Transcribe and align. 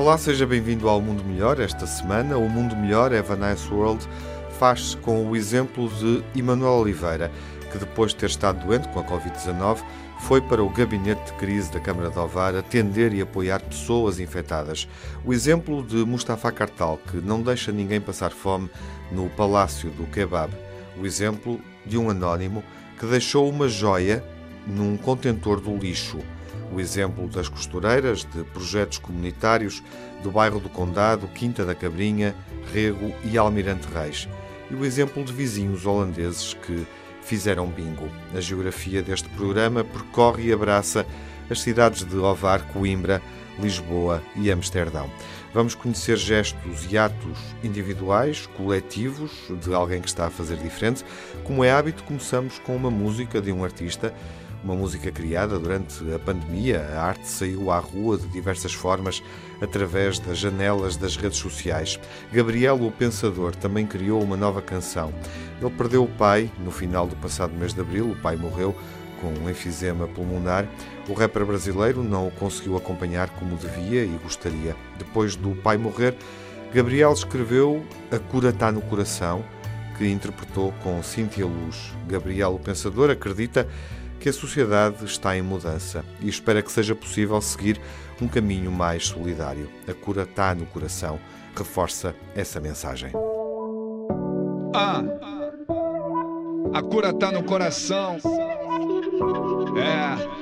Olá, 0.00 0.16
seja 0.16 0.46
bem-vindo 0.46 0.88
ao 0.88 0.98
Mundo 0.98 1.22
Melhor. 1.22 1.60
Esta 1.60 1.86
semana, 1.86 2.38
o 2.38 2.48
Mundo 2.48 2.74
Melhor, 2.74 3.12
Have 3.12 3.34
a 3.34 3.36
Nice 3.36 3.70
World, 3.70 4.08
faz-se 4.58 4.96
com 4.96 5.28
o 5.28 5.36
exemplo 5.36 5.90
de 5.90 6.24
Emanuel 6.34 6.72
Oliveira, 6.72 7.30
que 7.70 7.76
depois 7.76 8.12
de 8.12 8.16
ter 8.16 8.30
estado 8.30 8.64
doente 8.64 8.88
com 8.88 9.00
a 9.00 9.04
Covid-19, 9.04 9.84
foi 10.20 10.40
para 10.40 10.64
o 10.64 10.70
gabinete 10.70 11.26
de 11.26 11.32
crise 11.34 11.70
da 11.70 11.78
Câmara 11.78 12.08
de 12.08 12.18
Ovar 12.18 12.56
atender 12.56 13.12
e 13.12 13.20
apoiar 13.20 13.60
pessoas 13.60 14.18
infectadas. 14.18 14.88
O 15.22 15.34
exemplo 15.34 15.82
de 15.82 15.96
Mustafa 15.96 16.50
Kartal, 16.50 16.98
que 17.10 17.18
não 17.18 17.42
deixa 17.42 17.70
ninguém 17.70 18.00
passar 18.00 18.30
fome 18.30 18.70
no 19.12 19.28
Palácio 19.28 19.90
do 19.90 20.06
Kebab. 20.06 20.50
O 20.98 21.04
exemplo 21.04 21.60
de 21.84 21.98
um 21.98 22.08
anónimo 22.08 22.64
que 22.98 23.04
deixou 23.04 23.50
uma 23.50 23.68
joia 23.68 24.24
num 24.66 24.96
contentor 24.96 25.60
do 25.60 25.76
lixo. 25.76 26.20
O 26.72 26.80
exemplo 26.80 27.26
das 27.28 27.48
costureiras, 27.48 28.24
de 28.24 28.44
projetos 28.44 28.98
comunitários 28.98 29.82
do 30.22 30.30
bairro 30.30 30.60
do 30.60 30.68
Condado, 30.68 31.26
Quinta 31.28 31.64
da 31.64 31.74
Cabrinha, 31.74 32.34
Rego 32.72 33.12
e 33.24 33.36
Almirante 33.36 33.88
Reis. 33.92 34.28
E 34.70 34.74
o 34.74 34.84
exemplo 34.84 35.24
de 35.24 35.32
vizinhos 35.32 35.84
holandeses 35.84 36.54
que 36.54 36.86
fizeram 37.22 37.66
bingo. 37.66 38.08
A 38.34 38.40
geografia 38.40 39.02
deste 39.02 39.28
programa 39.30 39.82
percorre 39.82 40.48
e 40.48 40.52
abraça 40.52 41.04
as 41.50 41.60
cidades 41.60 42.04
de 42.04 42.16
Ovar, 42.16 42.62
Coimbra, 42.72 43.20
Lisboa 43.58 44.22
e 44.36 44.50
Amsterdão. 44.50 45.10
Vamos 45.52 45.74
conhecer 45.74 46.16
gestos 46.16 46.86
e 46.90 46.96
atos 46.96 47.38
individuais, 47.62 48.46
coletivos, 48.56 49.32
de 49.60 49.74
alguém 49.74 50.00
que 50.00 50.08
está 50.08 50.26
a 50.26 50.30
fazer 50.30 50.56
diferente. 50.56 51.04
Como 51.42 51.64
é 51.64 51.72
hábito, 51.72 52.04
começamos 52.04 52.60
com 52.60 52.76
uma 52.76 52.90
música 52.90 53.40
de 53.40 53.50
um 53.50 53.64
artista 53.64 54.14
uma 54.62 54.74
música 54.74 55.10
criada 55.10 55.58
durante 55.58 56.12
a 56.12 56.18
pandemia. 56.18 56.80
A 56.94 57.02
arte 57.02 57.26
saiu 57.26 57.70
à 57.70 57.78
rua 57.78 58.18
de 58.18 58.26
diversas 58.28 58.72
formas 58.72 59.22
através 59.60 60.18
das 60.18 60.38
janelas 60.38 60.96
das 60.96 61.16
redes 61.16 61.38
sociais. 61.38 61.98
Gabriel, 62.32 62.76
o 62.82 62.90
Pensador, 62.90 63.54
também 63.54 63.86
criou 63.86 64.22
uma 64.22 64.36
nova 64.36 64.62
canção. 64.62 65.12
Ele 65.60 65.70
perdeu 65.70 66.04
o 66.04 66.08
pai 66.08 66.50
no 66.58 66.70
final 66.70 67.06
do 67.06 67.16
passado 67.16 67.52
mês 67.54 67.74
de 67.74 67.80
abril, 67.80 68.10
o 68.10 68.16
pai 68.16 68.36
morreu 68.36 68.74
com 69.20 69.28
um 69.28 69.50
enfisema 69.50 70.08
pulmonar. 70.08 70.66
O 71.08 71.12
rapper 71.12 71.44
brasileiro 71.44 72.02
não 72.02 72.28
o 72.28 72.30
conseguiu 72.30 72.76
acompanhar 72.76 73.28
como 73.30 73.56
devia 73.56 74.04
e 74.04 74.18
gostaria. 74.22 74.74
Depois 74.98 75.36
do 75.36 75.50
pai 75.56 75.76
morrer, 75.76 76.16
Gabriel 76.72 77.12
escreveu 77.12 77.84
A 78.10 78.18
Cura 78.18 78.50
Está 78.50 78.72
no 78.72 78.80
Coração, 78.80 79.44
que 79.98 80.08
interpretou 80.08 80.72
com 80.82 81.02
Cíntia 81.02 81.44
Luz. 81.44 81.92
Gabriel, 82.06 82.54
o 82.54 82.58
Pensador, 82.58 83.10
acredita 83.10 83.68
que 84.20 84.28
a 84.28 84.32
sociedade 84.32 85.02
está 85.04 85.36
em 85.36 85.40
mudança 85.42 86.04
e 86.20 86.28
espera 86.28 86.62
que 86.62 86.70
seja 86.70 86.94
possível 86.94 87.40
seguir 87.40 87.80
um 88.20 88.28
caminho 88.28 88.70
mais 88.70 89.06
solidário. 89.06 89.68
A 89.88 89.94
cura 89.94 90.22
está 90.24 90.54
no 90.54 90.66
coração, 90.66 91.18
reforça 91.56 92.14
essa 92.34 92.60
mensagem. 92.60 93.12
Ah, 94.74 95.02
a 96.74 96.82
cura 96.82 97.10
está 97.10 97.32
no 97.32 97.42
coração. 97.42 98.18
É. 99.78 100.40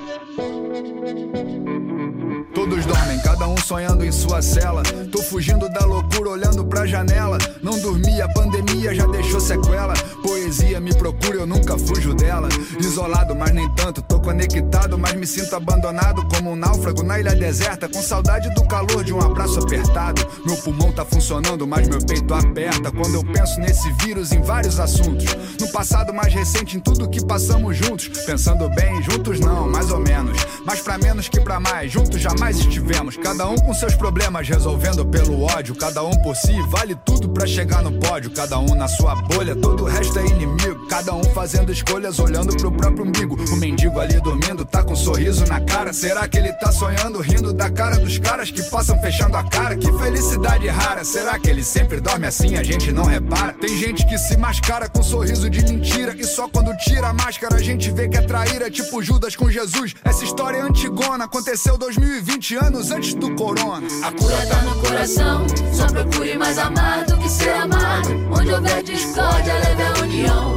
Todos 2.54 2.86
dormem, 2.86 3.18
cada 3.20 3.46
um 3.46 3.56
sonhando 3.58 4.04
em 4.04 4.10
sua 4.10 4.40
cela. 4.40 4.82
Tô 5.12 5.22
fugindo 5.22 5.68
da 5.68 5.84
loucura, 5.84 6.30
olhando 6.30 6.64
pra 6.64 6.86
janela. 6.86 7.38
Não 7.62 7.78
dormi, 7.78 8.20
a 8.20 8.28
pandemia 8.28 8.94
já 8.94 9.06
deixou 9.06 9.40
sequela. 9.40 9.94
Poesia 10.22 10.80
me 10.80 10.94
procura, 10.94 11.36
eu 11.36 11.46
nunca 11.46 11.78
fujo 11.78 12.14
dela. 12.14 12.48
Isolado, 12.80 13.34
mas 13.34 13.52
nem 13.52 13.68
tanto. 13.74 14.02
Tô 14.02 14.18
conectado, 14.20 14.98
mas 14.98 15.14
me 15.14 15.26
sinto 15.26 15.54
abandonado. 15.54 16.26
Como 16.34 16.52
um 16.52 16.56
náufrago 16.56 17.02
na 17.02 17.20
ilha 17.20 17.34
deserta. 17.34 17.88
Com 17.88 18.02
saudade 18.02 18.52
do 18.54 18.66
calor 18.66 19.04
de 19.04 19.12
um 19.12 19.20
abraço 19.20 19.60
apertado. 19.60 20.26
Meu 20.44 20.56
pulmão 20.56 20.90
tá 20.90 21.04
funcionando, 21.04 21.66
mas 21.66 21.86
meu 21.86 22.00
peito 22.04 22.32
aperta. 22.34 22.90
Quando 22.90 23.14
eu 23.14 23.24
penso 23.24 23.60
nesse 23.60 23.90
vírus 24.04 24.32
em 24.32 24.40
vários 24.40 24.80
assuntos. 24.80 25.26
No 25.60 25.68
passado 25.68 26.12
mais 26.12 26.32
recente, 26.32 26.76
em 26.76 26.80
tudo 26.80 27.08
que 27.08 27.24
passamos 27.24 27.76
juntos. 27.76 28.08
Pensando 28.08 28.68
bem, 28.70 29.02
juntos 29.02 29.38
não, 29.38 29.68
mais 29.68 29.90
ou 29.90 30.00
menos. 30.00 30.38
Mas 30.64 30.80
pra 30.80 30.98
menos 30.98 31.28
que 31.28 31.40
pra 31.40 31.60
mais, 31.60 31.92
juntos 31.92 32.20
jamais 32.20 32.37
jamais 32.38 32.58
estivemos. 32.60 33.16
Cada 33.16 33.48
um 33.48 33.56
com 33.56 33.74
seus 33.74 33.94
problemas, 33.96 34.48
resolvendo 34.48 35.04
pelo 35.04 35.42
ódio. 35.42 35.74
Cada 35.74 36.04
um 36.04 36.10
por 36.22 36.36
si, 36.36 36.54
vale 36.68 36.94
tudo 36.94 37.28
para 37.28 37.46
chegar 37.46 37.82
no 37.82 37.92
pódio. 37.98 38.30
Cada 38.30 38.58
um 38.58 38.74
na 38.76 38.86
sua 38.86 39.16
bolha, 39.22 39.56
todo 39.56 39.84
o 39.84 39.86
resto 39.86 40.18
é 40.20 40.26
inimigo. 40.26 40.86
Cada 40.86 41.14
um 41.14 41.22
fazendo 41.38 41.70
escolhas, 41.70 42.18
olhando 42.18 42.56
pro 42.56 42.72
próprio 42.72 43.04
umbigo. 43.04 43.36
O 43.52 43.56
mendigo 43.56 44.00
ali 44.00 44.20
dormindo, 44.20 44.64
tá 44.64 44.82
com 44.82 44.94
um 44.94 44.96
sorriso 44.96 45.46
na 45.46 45.60
cara. 45.60 45.92
Será 45.92 46.26
que 46.26 46.36
ele 46.36 46.52
tá 46.54 46.72
sonhando, 46.72 47.20
rindo 47.20 47.52
da 47.52 47.70
cara 47.70 47.96
dos 47.96 48.18
caras 48.18 48.50
que 48.50 48.60
passam 48.64 49.00
fechando 49.00 49.36
a 49.36 49.44
cara? 49.44 49.76
Que 49.76 49.86
felicidade 49.98 50.66
rara. 50.66 51.04
Será 51.04 51.38
que 51.38 51.48
ele 51.48 51.62
sempre 51.62 52.00
dorme 52.00 52.26
assim? 52.26 52.56
A 52.56 52.64
gente 52.64 52.90
não 52.90 53.04
repara. 53.04 53.52
Tem 53.52 53.78
gente 53.78 54.04
que 54.04 54.18
se 54.18 54.36
mascara 54.36 54.88
com 54.88 54.98
um 54.98 55.02
sorriso 55.04 55.48
de 55.48 55.62
mentira. 55.62 56.12
E 56.18 56.24
só 56.24 56.48
quando 56.48 56.76
tira 56.78 57.06
a 57.06 57.12
máscara 57.12 57.54
a 57.54 57.62
gente 57.62 57.88
vê 57.92 58.08
que 58.08 58.16
é 58.16 58.22
traíra. 58.22 58.68
Tipo 58.68 59.00
Judas 59.00 59.36
com 59.36 59.48
Jesus. 59.48 59.94
Essa 60.04 60.24
história 60.24 60.56
é 60.56 60.62
antigona, 60.62 61.26
aconteceu 61.26 61.78
2020. 61.78 62.38
20 62.38 62.56
anos 62.56 62.90
antes 62.90 63.14
do 63.14 63.34
corona. 63.36 63.86
A 64.02 64.12
cura 64.12 64.46
tá 64.46 64.62
no 64.62 64.74
coração, 64.80 65.46
só 65.72 65.86
procure 65.86 66.36
mais 66.36 66.58
amar 66.58 67.04
do 67.04 67.16
que 67.18 67.28
ser 67.28 67.50
amado. 67.50 68.10
Onde 68.30 68.52
houver 68.52 68.82
discórdia, 68.82 69.54
leve 69.54 69.82
a 69.82 70.02
união. 70.02 70.56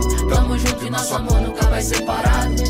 Junto 0.71 0.85
e 0.85 0.89
nosso 0.89 1.15
amor 1.15 1.41
nunca 1.41 1.65
vai 1.67 1.81
separado. 1.81 2.63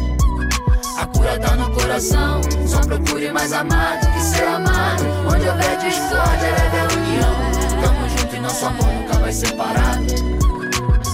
A 0.98 1.06
cura 1.06 1.40
tá 1.40 1.56
no 1.56 1.72
coração, 1.72 2.42
só 2.68 2.80
procure 2.82 3.32
mais 3.32 3.54
amar 3.54 4.00
do 4.00 4.08
que 4.12 4.22
ser 4.22 4.44
amado. 4.44 5.04
Onde 5.28 5.48
houver 5.48 5.78
discórdia, 5.78 6.50
leve 6.50 6.78
a 6.78 6.88
união. 6.98 7.82
Tamo 7.82 8.10
junto 8.10 8.36
e 8.36 8.40
nosso 8.40 8.66
amor 8.66 8.88
nunca 8.88 9.20
vai 9.20 9.32
separado. 9.32 10.06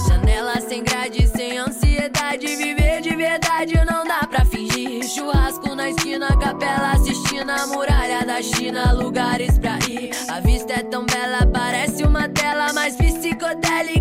Janela 0.08 0.60
sem 0.60 0.82
grade, 0.82 1.26
sem 1.28 1.58
ansiedade, 1.58 2.46
viver 2.56 3.00
de 3.02 3.14
verdade 3.14 3.74
não 3.90 4.04
dá 4.04 4.26
pra 4.26 4.44
fingir. 4.44 5.04
Churrasco 5.04 5.74
na 5.74 5.90
esquina, 5.90 6.28
capela 6.38 6.92
assistindo 6.92 7.50
a 7.50 7.66
muralha 7.66 8.24
da 8.24 8.42
China, 8.42 8.92
lugares 8.92 9.58
pra 9.58 9.78
ir. 9.88 10.10
A 10.28 10.40
vista 10.40 10.74
é 10.74 10.82
tão 10.82 11.04
bela, 11.04 11.46
parece 11.46 12.02
uma 12.04 12.28
tela 12.28 12.72
mais 12.72 12.96
psicodélica 12.96 13.97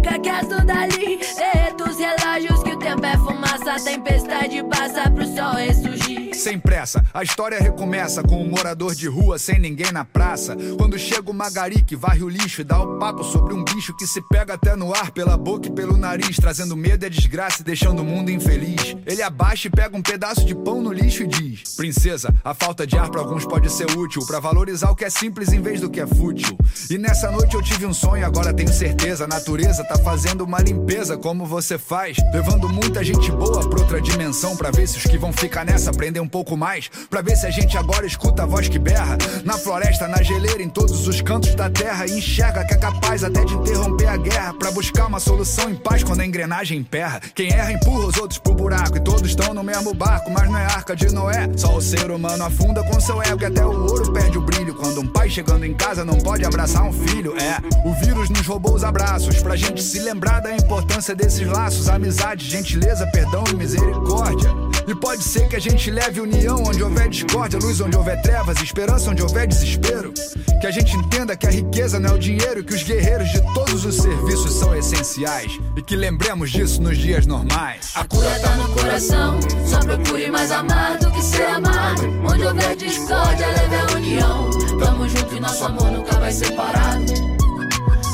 é 3.67 3.73
fumaça, 3.73 3.73
a 3.73 3.79
tempestade 3.79 4.63
passa 4.63 5.11
pro 5.11 5.25
sol 5.25 5.53
ressurgir. 5.53 6.33
Sem 6.33 6.59
pressa, 6.59 7.03
a 7.13 7.23
história 7.23 7.59
recomeça 7.59 8.21
com 8.21 8.41
um 8.41 8.49
morador 8.49 8.93
de 8.93 9.07
rua 9.07 9.39
sem 9.39 9.59
ninguém 9.59 9.91
na 9.91 10.05
praça. 10.05 10.55
Quando 10.77 10.97
chega 10.97 11.29
o 11.31 11.33
Magari 11.33 11.81
que 11.81 11.95
varre 11.95 12.23
o 12.23 12.29
lixo 12.29 12.61
e 12.61 12.63
dá 12.63 12.79
o 12.79 12.97
papo 12.99 13.23
sobre 13.23 13.53
um 13.53 13.63
bicho 13.63 13.95
que 13.95 14.05
se 14.05 14.21
pega 14.29 14.53
até 14.53 14.75
no 14.75 14.93
ar 14.93 15.11
pela 15.11 15.35
boca 15.35 15.67
e 15.67 15.71
pelo 15.71 15.97
nariz, 15.97 16.37
trazendo 16.37 16.77
medo 16.77 17.05
e 17.05 17.09
desgraça 17.09 17.61
e 17.61 17.65
deixando 17.65 18.01
o 18.01 18.05
mundo 18.05 18.29
infeliz. 18.29 18.95
Ele 19.05 19.21
abaixa 19.21 19.67
e 19.67 19.71
pega 19.71 19.97
um 19.97 20.01
pedaço 20.01 20.45
de 20.45 20.53
pão 20.53 20.81
no 20.81 20.93
lixo 20.93 21.23
e 21.23 21.27
diz: 21.27 21.75
Princesa, 21.75 22.33
a 22.43 22.53
falta 22.53 22.85
de 22.85 22.97
ar 22.97 23.09
para 23.09 23.21
alguns 23.21 23.45
pode 23.45 23.71
ser 23.71 23.89
útil 23.97 24.25
para 24.25 24.39
valorizar 24.39 24.91
o 24.91 24.95
que 24.95 25.05
é 25.05 25.09
simples 25.09 25.51
em 25.51 25.61
vez 25.61 25.81
do 25.81 25.89
que 25.89 25.99
é 25.99 26.07
fútil. 26.07 26.55
E 26.89 26.97
nessa 26.97 27.31
noite 27.31 27.55
eu 27.55 27.63
tive 27.63 27.85
um 27.85 27.93
sonho, 27.93 28.25
agora 28.25 28.53
tenho 28.53 28.71
certeza, 28.71 29.23
a 29.23 29.27
natureza 29.27 29.83
tá 29.83 29.97
fazendo 29.97 30.43
uma 30.43 30.59
limpeza 30.59 31.17
como 31.17 31.45
você 31.45 31.77
faz, 31.77 32.17
levando 32.31 32.69
muita 32.69 33.03
gente 33.03 33.31
boa 33.31 33.56
pra 33.65 33.79
outra 33.79 34.01
dimensão 34.01 34.55
para 34.55 34.69
ver 34.71 34.87
se 34.87 34.97
os 34.97 35.03
que 35.03 35.17
vão 35.17 35.33
ficar 35.33 35.65
nessa 35.65 35.89
aprendem 35.89 36.21
um 36.21 36.27
pouco 36.27 36.55
mais, 36.55 36.89
para 37.09 37.21
ver 37.21 37.35
se 37.35 37.47
a 37.47 37.49
gente 37.49 37.77
agora 37.77 38.05
escuta 38.05 38.43
a 38.43 38.45
voz 38.45 38.67
que 38.67 38.77
berra 38.77 39.17
na 39.43 39.57
floresta, 39.57 40.07
na 40.07 40.21
geleira, 40.21 40.61
em 40.61 40.69
todos 40.69 41.07
os 41.07 41.21
cantos 41.21 41.55
da 41.55 41.69
terra 41.69 42.05
e 42.05 42.17
enxerga 42.17 42.63
que 42.65 42.73
é 42.73 42.77
capaz 42.77 43.23
até 43.23 43.43
de 43.43 43.53
interromper 43.53 44.07
a 44.07 44.17
guerra 44.17 44.53
para 44.53 44.71
buscar 44.71 45.07
uma 45.07 45.19
solução 45.19 45.69
em 45.69 45.75
paz 45.75 46.03
quando 46.03 46.21
a 46.21 46.25
engrenagem 46.25 46.79
emperra. 46.79 47.19
Quem 47.33 47.51
erra 47.51 47.71
empurra 47.71 48.07
os 48.07 48.17
outros 48.17 48.39
pro 48.39 48.53
buraco 48.53 48.97
e 48.97 48.99
todos 48.99 49.27
estão 49.27 49.53
no 49.53 49.63
mesmo 49.63 49.93
barco, 49.93 50.29
mas 50.29 50.49
não 50.49 50.57
é 50.57 50.65
arca 50.65 50.95
de 50.95 51.11
Noé. 51.11 51.49
Só 51.57 51.75
o 51.75 51.81
ser 51.81 52.11
humano 52.11 52.43
afunda 52.43 52.83
com 52.83 52.99
seu 52.99 53.21
ego 53.23 53.41
e 53.41 53.45
até 53.45 53.65
o 53.65 53.71
ouro 53.71 54.13
perde 54.13 54.37
o 54.37 54.41
brilho 54.41 54.75
quando 54.75 55.01
um 55.01 55.07
pai 55.07 55.29
chegando 55.29 55.65
em 55.65 55.73
casa 55.73 56.05
não 56.05 56.19
pode 56.19 56.45
abraçar 56.45 56.83
um 56.83 56.93
filho. 56.93 57.35
É, 57.37 57.57
o 57.87 57.93
vírus 58.05 58.29
nos 58.29 58.45
roubou 58.45 58.75
os 58.75 58.83
abraços 58.83 59.41
pra 59.41 59.55
gente 59.55 59.81
se 59.81 59.99
lembrar 59.99 60.41
da 60.41 60.53
importância 60.53 61.15
desses 61.15 61.47
laços, 61.47 61.89
amizade, 61.89 62.45
gentileza, 62.45 63.07
perdão 63.07 63.46
e 63.51 63.55
misericórdia. 63.55 64.49
E 64.87 64.95
pode 64.95 65.21
ser 65.21 65.49
que 65.49 65.55
a 65.55 65.59
gente 65.59 65.91
leve 65.91 66.21
união 66.21 66.63
onde 66.65 66.81
houver 66.81 67.09
discórdia, 67.09 67.59
luz 67.59 67.81
onde 67.81 67.97
houver 67.97 68.21
trevas, 68.21 68.61
esperança 68.61 69.11
onde 69.11 69.21
houver 69.21 69.45
desespero. 69.45 70.13
Que 70.61 70.67
a 70.67 70.71
gente 70.71 70.95
entenda 70.95 71.35
que 71.35 71.45
a 71.45 71.51
riqueza 71.51 71.99
não 71.99 72.11
é 72.11 72.13
o 72.13 72.17
dinheiro, 72.17 72.63
que 72.63 72.73
os 72.73 72.83
guerreiros 72.83 73.29
de 73.29 73.41
todos 73.53 73.85
os 73.85 73.95
serviços 73.97 74.53
são 74.53 74.73
essenciais. 74.75 75.59
E 75.75 75.81
que 75.81 75.95
lembremos 75.95 76.51
disso 76.51 76.81
nos 76.81 76.97
dias 76.97 77.25
normais. 77.25 77.91
A 77.95 78.05
cura 78.05 78.29
tá 78.39 78.55
no 78.55 78.69
coração, 78.69 79.39
só 79.65 79.79
procure 79.79 80.31
mais 80.31 80.51
amar 80.51 80.97
do 80.97 81.11
que 81.11 81.21
ser 81.21 81.47
amado. 81.47 82.03
Onde 82.31 82.45
houver 82.45 82.75
discórdia, 82.77 83.45
leve 83.45 83.75
a 83.75 83.95
união. 83.95 84.49
Tamo 84.79 85.09
junto 85.09 85.35
e 85.35 85.39
nosso 85.39 85.65
amor 85.65 85.91
nunca 85.91 86.17
vai 86.17 86.31
separado. 86.31 87.36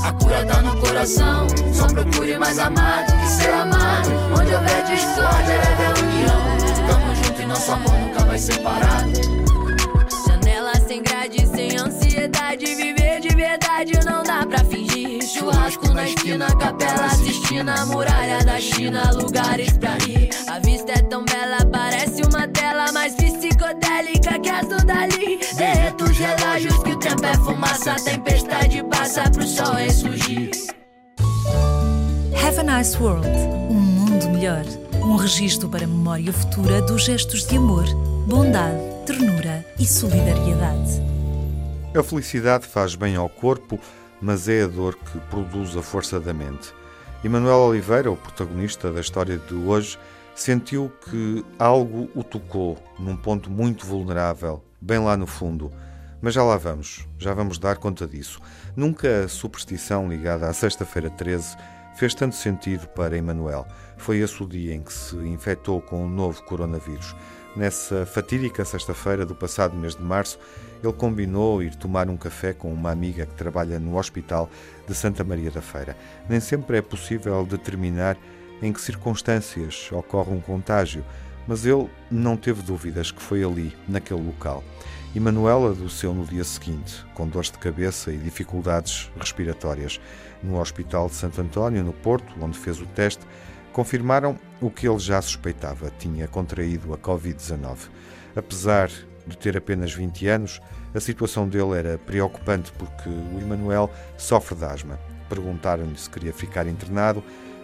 A 0.04 0.12
cura 0.14 0.46
tá 0.46 0.62
no 0.62 0.78
coração. 0.80 1.48
Só 1.74 1.88
procure 1.88 2.38
mais 2.38 2.60
amado 2.60 3.12
que 3.20 3.28
ser 3.28 3.54
amado. 3.54 4.10
Onde 4.38 4.54
houver 4.54 4.84
discórdia, 4.84 5.54
é 5.54 5.58
leve 5.58 5.86
a 5.86 5.94
união. 6.04 6.88
Tamo 6.88 7.16
junto 7.16 7.42
e 7.42 7.46
nosso 7.46 7.72
amor 7.72 7.94
nunca 7.94 8.26
vai 8.26 8.38
separar. 8.38 9.06
Janela 10.28 10.74
sem 10.88 11.02
grade, 11.02 11.48
sem 11.48 11.78
ansiedade. 11.78 12.66
Viver 12.76 13.22
de 13.22 13.36
verdade 13.36 13.94
não 14.06 14.24
dá 14.24 14.46
pra 14.46 14.60
fingir. 14.66 15.24
Churrasco 15.24 15.94
na 15.94 16.06
esquina, 16.06 16.48
capela 16.58 17.06
assistindo 17.06 17.70
a 17.70 17.86
muralha 17.86 18.44
da 18.44 18.60
China. 18.60 19.12
Lugares 19.14 19.72
pra 19.78 19.98
ir. 20.08 20.30
A 20.48 20.60
vista 20.60 20.92
é 20.92 21.02
tão 21.02 21.24
bela, 21.24 21.66
parece 21.72 22.22
uma 22.24 22.48
tela, 22.48 22.92
mas 22.92 23.16
vista 23.16 23.43
psicodélica 23.64 24.40
que 24.40 24.50
as 24.50 24.68
do 24.68 24.86
Dali. 24.86 25.40
Derreto 25.56 26.04
os 26.04 26.18
relógios 26.18 26.78
que 26.84 26.92
o 26.92 27.00
tempo 27.00 27.26
é 27.26 27.34
fumaça, 27.36 27.94
a 27.94 27.96
tempestade 27.96 28.84
passa 28.84 29.30
pro 29.30 29.44
sol 29.44 29.74
ressurgir. 29.76 30.52
Have 32.46 32.60
a 32.60 32.64
nice 32.64 32.98
world, 32.98 33.28
um 33.70 33.74
mundo 33.74 34.30
melhor. 34.30 34.66
Um 35.02 35.16
registro 35.16 35.70
para 35.70 35.86
a 35.86 35.88
memória 35.88 36.32
futura 36.32 36.82
dos 36.82 37.04
gestos 37.04 37.46
de 37.46 37.58
amor, 37.58 37.86
bondade, 38.28 38.78
ternura 39.06 39.66
e 39.80 39.86
solidariedade. 39.86 41.02
A 41.98 42.04
felicidade 42.04 42.66
faz 42.66 42.96
bem 42.96 43.16
ao 43.16 43.30
corpo, 43.30 43.80
mas 44.22 44.48
é 44.48 44.64
a 44.64 44.68
dor 44.68 44.96
que 44.96 45.20
produz 45.30 45.76
a 45.76 45.82
força 45.82 46.20
da 46.20 46.34
mente. 46.34 46.74
Emanuel 47.24 47.60
Oliveira, 47.60 48.12
o 48.12 48.18
protagonista 48.18 48.92
da 48.92 49.02
história 49.02 49.38
de 49.38 49.54
hoje, 49.54 49.98
sentiu 50.36 50.92
que 51.06 51.46
algo 51.58 52.10
o 52.16 52.24
tocou 52.24 52.78
num 53.00 53.16
ponto 53.16 53.50
muito 53.50 53.86
vulnerável, 53.86 54.64
bem 54.82 55.00
lá 55.00 55.16
no 55.16 55.28
fundo. 55.28 55.72
Mas 56.22 56.34
já 56.34 56.44
lá 56.44 56.58
vamos, 56.58 57.06
já 57.18 57.34
vamos 57.34 57.58
dar 57.58 57.78
conta 57.78 58.08
disso. 58.08 58.40
Nunca 58.76 59.26
a 59.26 59.28
superstição 59.28 60.08
ligada 60.08 60.48
à 60.48 60.54
Sexta-feira 60.54 61.10
13 61.10 61.58
fez 61.96 62.16
tanto 62.16 62.36
sentido 62.36 62.88
para 62.88 63.18
Emanuel. 63.18 63.68
Foi 63.98 64.18
esse 64.20 64.42
o 64.42 64.48
dia 64.48 64.74
em 64.74 64.82
que 64.82 64.92
se 64.92 65.16
infectou 65.18 65.82
com 65.82 66.06
o 66.06 66.10
novo 66.10 66.42
coronavírus. 66.44 67.16
Nessa 67.56 68.06
fatídica 68.06 68.66
sexta-feira 68.66 69.26
do 69.28 69.36
passado 69.36 69.78
mês 69.78 69.96
de 69.96 70.02
março, 70.02 70.40
ele 70.84 70.92
combinou 70.94 71.62
ir 71.62 71.76
tomar 71.76 72.10
um 72.10 72.18
café 72.18 72.52
com 72.52 72.74
uma 72.74 72.90
amiga 72.90 73.28
que 73.28 73.36
trabalha 73.36 73.80
no 73.80 73.98
Hospital 73.98 74.50
de 74.88 74.96
Santa 74.96 75.24
Maria 75.24 75.52
da 75.52 75.62
Feira. 75.62 75.96
Nem 76.28 76.40
sempre 76.40 76.78
é 76.78 76.82
possível 76.82 77.46
determinar 77.46 78.18
em 78.62 78.72
que 78.72 78.82
circunstâncias 78.82 79.90
ocorre 79.92 80.32
um 80.32 80.40
contágio, 80.40 81.04
mas 81.48 81.66
ele 81.66 81.90
não 82.10 82.38
teve 82.38 82.62
dúvidas 82.62 83.12
que 83.12 83.22
foi 83.22 83.44
ali, 83.44 83.76
naquele 83.88 84.22
local. 84.22 84.64
E 85.16 85.20
Manuela 85.20 85.72
adoeceu 85.72 86.14
no 86.14 86.26
dia 86.26 86.44
seguinte, 86.44 87.06
com 87.14 87.28
dores 87.28 87.52
de 87.52 87.60
cabeça 87.60 88.12
e 88.12 88.18
dificuldades 88.18 89.12
respiratórias. 89.20 90.00
No 90.42 90.60
Hospital 90.60 91.08
de 91.08 91.16
Santo 91.16 91.40
António, 91.40 91.84
no 91.84 91.94
Porto, 91.94 92.34
onde 92.42 92.58
fez 92.58 92.82
o 92.82 92.86
teste, 92.88 93.24
confirmaram 93.72 94.40
o 94.60 94.72
que 94.72 94.88
ele 94.88 94.98
já 94.98 95.22
suspeitava: 95.22 95.92
tinha 96.00 96.28
contraído 96.28 96.94
a 96.94 96.98
Covid-19. 96.98 97.78
Apesar 98.36 98.90
de 99.28 99.38
ter 99.38 99.56
apenas 99.56 99.94
20 99.94 100.28
anos, 100.28 100.60
a 100.96 101.00
situação 101.00 101.48
dele 101.48 101.78
era 101.78 101.98
preocupante 101.98 102.72
porque 102.74 103.08
o 103.08 103.40
Emanuel 103.40 103.92
sofre 104.18 104.56
de 104.56 104.66
asma. 104.66 105.00
Perguntaram-lhe 105.30 105.98
se 105.98 106.10
queria 106.10 106.34
ficar 106.34 106.68
internado, 106.68 107.24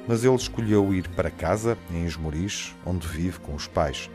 mas 0.09 0.23
ele 0.23 0.33
escolheu 0.33 0.91
ir 0.91 1.07
para 1.09 1.29
casa, 1.29 1.77
em 1.91 2.03
Esmoriz, 2.03 2.75
onde 2.83 3.07
vive 3.07 3.37
com 3.41 3.53
os 3.53 3.67
pais. 3.67 4.09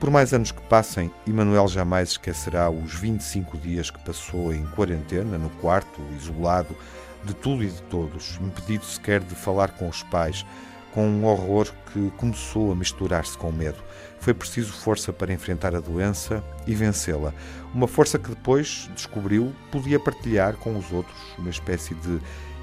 Por 0.00 0.10
mais 0.10 0.32
anos 0.32 0.50
que 0.50 0.62
passem, 0.62 1.10
Emanuel 1.26 1.68
jamais 1.68 2.12
esquecerá 2.12 2.70
os 2.70 2.94
25 2.94 3.58
dias 3.58 3.90
que 3.90 4.02
passou 4.02 4.54
em 4.54 4.64
quarentena, 4.68 5.36
no 5.36 5.50
quarto, 5.50 6.00
isolado 6.18 6.74
de 7.22 7.34
tudo 7.34 7.62
e 7.62 7.66
de 7.66 7.82
todos, 7.82 8.38
impedido 8.40 8.86
sequer 8.86 9.20
de 9.20 9.34
falar 9.34 9.72
com 9.72 9.90
os 9.90 10.02
pais, 10.04 10.46
com 10.94 11.06
um 11.06 11.26
horror 11.26 11.70
que 11.92 12.10
começou 12.16 12.72
a 12.72 12.74
misturar-se 12.74 13.36
com 13.36 13.52
medo. 13.52 13.84
Foi 14.18 14.32
preciso 14.32 14.72
força 14.72 15.12
para 15.12 15.34
enfrentar 15.34 15.76
a 15.76 15.80
doença 15.80 16.42
e 16.66 16.74
vencê-la. 16.74 17.34
Uma 17.74 17.86
força 17.86 18.18
que 18.18 18.30
depois 18.30 18.88
descobriu 18.94 19.54
podia 19.70 20.00
partilhar 20.00 20.54
com 20.54 20.78
os 20.78 20.90
outros, 20.90 21.18
uma 21.36 21.50
espécie 21.50 21.94
de 21.94 22.20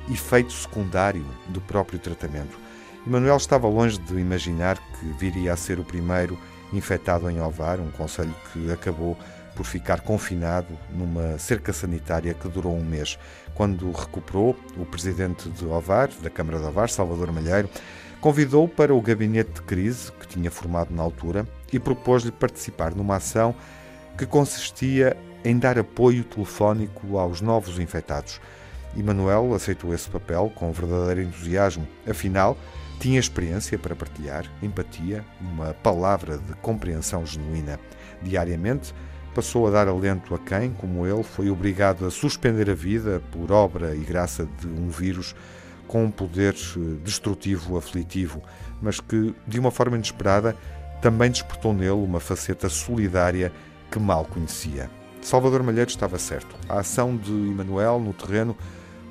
efeito 0.09 0.51
secundário 0.51 1.25
do 1.47 1.61
próprio 1.61 1.99
tratamento. 1.99 2.57
Emanuel 3.05 3.37
estava 3.37 3.67
longe 3.67 3.97
de 3.97 4.15
imaginar 4.15 4.77
que 4.77 5.05
viria 5.17 5.53
a 5.53 5.57
ser 5.57 5.79
o 5.79 5.83
primeiro 5.83 6.37
infectado 6.71 7.29
em 7.29 7.41
Ovar, 7.41 7.79
um 7.79 7.91
conselho 7.91 8.33
que 8.51 8.71
acabou 8.71 9.17
por 9.55 9.65
ficar 9.65 10.01
confinado 10.01 10.77
numa 10.89 11.37
cerca 11.37 11.71
sanitária 11.71 12.33
que 12.33 12.47
durou 12.47 12.75
um 12.75 12.83
mês. 12.83 13.19
Quando 13.53 13.91
recuperou, 13.91 14.57
o 14.77 14.85
presidente 14.85 15.49
de 15.49 15.65
Ovar, 15.65 16.09
da 16.21 16.29
Câmara 16.29 16.57
de 16.57 16.65
Ovar, 16.65 16.89
Salvador 16.89 17.31
Malheiro, 17.31 17.69
Convidou 18.23 18.69
para 18.69 18.95
o 18.95 19.01
gabinete 19.01 19.51
de 19.51 19.61
crise 19.63 20.09
que 20.13 20.25
tinha 20.25 20.49
formado 20.49 20.95
na 20.95 21.03
altura 21.03 21.45
e 21.73 21.77
propôs-lhe 21.77 22.31
participar 22.31 22.95
numa 22.95 23.17
ação 23.17 23.53
que 24.17 24.25
consistia 24.25 25.17
em 25.43 25.59
dar 25.59 25.77
apoio 25.77 26.23
telefónico 26.23 27.17
aos 27.17 27.41
novos 27.41 27.79
infectados. 27.79 28.39
E 28.95 29.01
Manuel 29.01 29.53
aceitou 29.53 29.93
esse 29.93 30.09
papel 30.09 30.51
com 30.55 30.71
verdadeiro 30.71 31.21
entusiasmo, 31.21 31.87
afinal, 32.07 32.57
tinha 32.99 33.19
experiência 33.19 33.77
para 33.77 33.95
partilhar, 33.95 34.45
empatia, 34.61 35.25
uma 35.41 35.73
palavra 35.73 36.37
de 36.37 36.53
compreensão 36.55 37.25
genuína. 37.25 37.79
Diariamente, 38.21 38.93
passou 39.33 39.67
a 39.67 39.71
dar 39.71 39.87
alento 39.87 40.35
a 40.35 40.39
quem, 40.39 40.71
como 40.71 41.05
ele, 41.05 41.23
foi 41.23 41.49
obrigado 41.49 42.05
a 42.05 42.11
suspender 42.11 42.69
a 42.69 42.73
vida 42.75 43.21
por 43.31 43.51
obra 43.51 43.95
e 43.95 43.99
graça 43.99 44.47
de 44.59 44.67
um 44.67 44.89
vírus 44.89 45.35
com 45.87 46.05
um 46.05 46.11
poder 46.11 46.53
eh, 46.53 46.79
destrutivo, 47.03 47.77
aflitivo, 47.77 48.41
mas 48.81 48.99
que, 48.99 49.35
de 49.47 49.59
uma 49.59 49.71
forma 49.71 49.95
inesperada, 49.95 50.55
também 51.01 51.29
despertou 51.29 51.73
nele 51.73 51.91
uma 51.91 52.19
faceta 52.19 52.69
solidária 52.69 53.51
que 53.91 53.99
mal 53.99 54.25
conhecia. 54.25 54.89
Salvador 55.21 55.63
Malheiro 55.63 55.89
estava 55.89 56.17
certo. 56.17 56.55
A 56.69 56.79
ação 56.79 57.15
de 57.15 57.31
Emanuel 57.31 57.99
no 57.99 58.13
terreno 58.13 58.55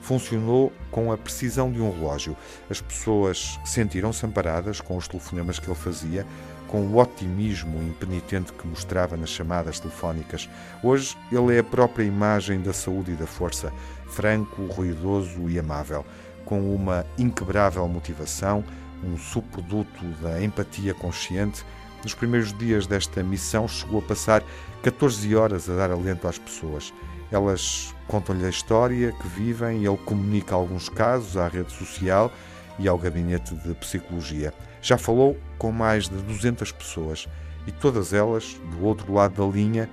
funcionou 0.03 0.71
com 0.91 1.11
a 1.11 1.17
precisão 1.17 1.73
de 1.73 1.81
um 1.81 1.91
relógio. 1.91 2.37
As 2.69 2.81
pessoas 2.81 3.59
sentiram-se 3.65 4.27
amparadas 4.27 4.81
com 4.81 4.97
os 4.97 5.09
telefonemas 5.09 5.59
que 5.59 5.67
ele 5.67 5.75
fazia, 5.75 6.27
com 6.69 6.83
o 6.83 6.99
otimismo 6.99 7.83
impenitente 7.83 8.53
que 8.53 8.67
mostrava 8.67 9.17
nas 9.17 9.31
chamadas 9.31 9.81
telefónicas. 9.81 10.49
Hoje 10.83 11.17
ele 11.31 11.57
é 11.57 11.61
a 11.61 11.65
própria 11.65 12.05
imagem 12.05 12.61
da 12.61 12.73
saúde 12.73 13.13
e 13.13 13.17
da 13.17 13.27
força, 13.27 13.73
franco, 14.09 14.67
ruidoso 14.67 15.49
e 15.49 15.59
amável 15.59 16.05
com 16.45 16.75
uma 16.75 17.07
inquebrável 17.17 17.87
motivação, 17.89 18.65
um 19.03 19.17
subproduto 19.17 20.05
da 20.21 20.43
empatia 20.43 20.93
consciente, 20.93 21.65
nos 22.03 22.15
primeiros 22.15 22.53
dias 22.59 22.87
desta 22.87 23.23
missão 23.23 23.69
chegou 23.69 24.01
a 24.01 24.03
passar 24.03 24.43
14 24.83 25.35
horas 25.37 25.71
a 25.71 25.77
dar 25.77 25.91
alento 25.91 26.27
às 26.27 26.39
pessoas. 26.39 26.93
Elas 27.33 27.95
contam-lhe 28.07 28.45
a 28.45 28.51
história 28.51 29.11
que 29.13 29.27
vivem 29.27 29.83
e 29.83 29.87
ele 29.87 29.97
comunica 29.97 30.55
alguns 30.55 30.89
casos 30.89 31.37
à 31.37 31.49
rede 31.49 31.73
social 31.73 32.31
e 32.79 32.87
ao 32.87 32.99
gabinete 32.99 33.55
de 33.57 33.75
psicologia. 33.75 34.53
Já 34.83 34.99
falou 34.99 35.37
com 35.57 35.73
mais 35.73 36.09
de 36.09 36.17
200 36.17 36.71
pessoas 36.73 37.27
e 37.67 37.73
todas 37.73 38.13
elas, 38.13 38.61
do 38.71 38.85
outro 38.85 39.13
lado 39.13 39.45
da 39.45 39.51
linha, 39.51 39.89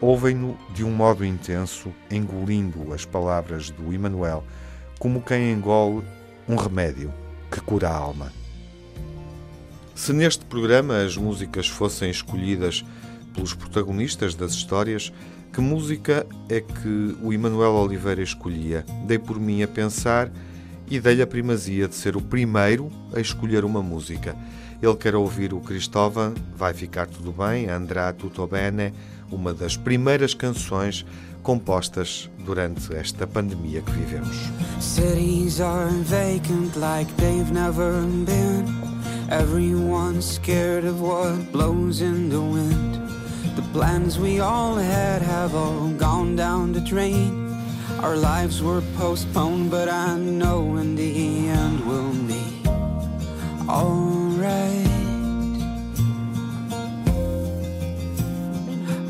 ouvem-no 0.00 0.56
de 0.72 0.82
um 0.82 0.90
modo 0.90 1.24
intenso, 1.24 1.92
engolindo 2.10 2.92
as 2.94 3.04
palavras 3.04 3.70
do 3.70 3.92
Emmanuel 3.92 4.42
como 4.98 5.22
quem 5.22 5.52
engole 5.52 6.04
um 6.48 6.56
remédio 6.56 7.12
que 7.50 7.60
cura 7.60 7.88
a 7.88 7.96
alma. 7.96 8.32
Se 9.94 10.12
neste 10.12 10.44
programa 10.44 11.02
as 11.02 11.16
músicas 11.16 11.68
fossem 11.68 12.10
escolhidas 12.10 12.84
pelos 13.34 13.54
protagonistas 13.54 14.34
das 14.34 14.52
histórias, 14.52 15.12
que 15.52 15.60
música 15.60 16.26
é 16.48 16.60
que 16.60 17.16
o 17.22 17.32
Emanuel 17.32 17.72
Oliveira 17.72 18.22
escolhia? 18.22 18.84
Dei 19.06 19.18
por 19.18 19.38
mim 19.40 19.62
a 19.62 19.68
pensar 19.68 20.30
e 20.90 21.00
dei-lhe 21.00 21.22
a 21.22 21.26
primazia 21.26 21.88
de 21.88 21.94
ser 21.94 22.16
o 22.16 22.20
primeiro 22.20 22.90
a 23.14 23.20
escolher 23.20 23.64
uma 23.64 23.82
música. 23.82 24.36
Ele 24.80 24.96
quer 24.96 25.14
ouvir 25.14 25.52
o 25.52 25.60
Cristóvão, 25.60 26.34
Vai 26.56 26.72
Ficar 26.72 27.06
Tudo 27.06 27.32
Bem, 27.32 27.68
Andrá 27.68 28.12
Tutto 28.12 28.46
Bene, 28.46 28.92
uma 29.30 29.52
das 29.52 29.76
primeiras 29.76 30.34
canções 30.34 31.04
compostas 31.42 32.30
durante 32.44 32.94
esta 32.94 33.26
pandemia 33.26 33.82
que 33.82 33.90
vivemos. 33.92 34.36
Cities 34.80 35.60
are 35.60 35.90
vacant 36.04 36.76
like 36.76 37.12
they've 37.16 37.52
never 37.52 38.02
been. 38.24 38.64
Everyone's 39.30 40.24
scared 40.24 40.86
of 40.86 41.02
what 41.02 41.52
blows 41.52 42.00
in 42.00 42.28
the 42.30 42.38
wind. 42.38 43.07
Plans 43.72 44.18
we 44.18 44.40
all 44.40 44.76
had 44.76 45.22
have 45.22 45.54
all 45.54 45.90
gone 45.90 46.34
down 46.34 46.72
the 46.72 46.80
drain. 46.80 47.54
Our 48.00 48.16
lives 48.16 48.62
were 48.62 48.82
postponed, 48.96 49.70
but 49.70 49.88
I 49.88 50.16
know 50.16 50.76
in 50.76 50.94
the 50.96 51.48
end 51.48 51.86
we'll 51.86 52.14
be 52.26 52.44
alright. 53.68 54.88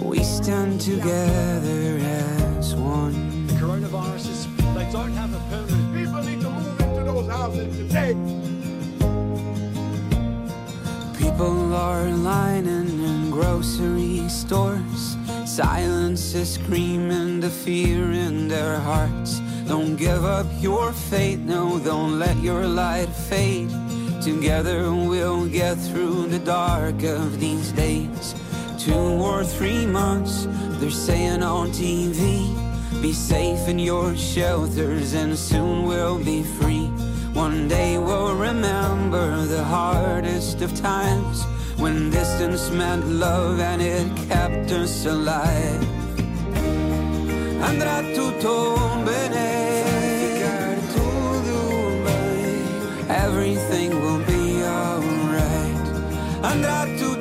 We 0.02 0.24
stand 0.24 0.80
together 0.80 1.98
as 2.00 2.74
one. 2.74 3.46
The 3.46 3.54
coronaviruses, 3.54 4.46
they 4.74 4.90
don't 4.90 5.12
have 5.12 5.32
a 5.34 5.40
permanent. 5.50 5.94
People 5.94 6.22
need 6.24 6.40
to 6.40 6.50
move 6.50 6.80
into 6.80 7.04
those 7.04 7.28
houses 7.30 7.76
today. 7.76 8.14
People 11.16 11.74
are 11.74 12.10
lining 12.10 12.88
in 13.04 13.17
grocery 13.38 14.28
stores. 14.28 15.16
Silence 15.46 16.34
is 16.34 16.54
screaming 16.54 17.38
the 17.38 17.48
fear 17.48 18.10
in 18.10 18.48
their 18.48 18.80
hearts. 18.80 19.38
Don't 19.68 19.94
give 19.94 20.24
up 20.24 20.46
your 20.58 20.92
faith, 20.92 21.38
no, 21.38 21.78
don't 21.78 22.18
let 22.18 22.36
your 22.38 22.66
light 22.66 23.08
fade. 23.30 23.70
Together 24.20 24.92
we'll 24.92 25.46
get 25.46 25.76
through 25.76 26.26
the 26.26 26.40
dark 26.40 27.04
of 27.04 27.38
these 27.38 27.70
days. 27.70 28.34
Two 28.76 29.06
or 29.30 29.44
three 29.44 29.86
months, 29.86 30.48
they're 30.80 30.90
saying 30.90 31.44
on 31.44 31.68
TV. 31.68 32.20
Be 33.00 33.12
safe 33.12 33.68
in 33.68 33.78
your 33.78 34.16
shelters 34.16 35.14
and 35.14 35.38
soon 35.38 35.84
we'll 35.84 36.18
be 36.24 36.42
free. 36.58 36.88
One 37.34 37.68
day 37.68 37.98
we'll 37.98 38.34
remember 38.34 39.46
the 39.46 39.62
hardest 39.62 40.60
of 40.60 40.74
times 40.74 41.44
when 41.78 42.10
distance 42.10 42.70
meant 42.70 43.06
love 43.06 43.60
and 43.60 43.80
it 43.80 44.06
kept 44.28 44.70
us 44.72 45.06
alive. 45.06 45.86
Andrà 47.62 48.02
tutto 48.14 48.76
bene. 49.04 49.86
Everything 53.08 53.90
will 54.00 54.22
be 54.24 54.62
alright. 54.64 55.86
Andrà 56.42 56.86
tutto 56.98 57.17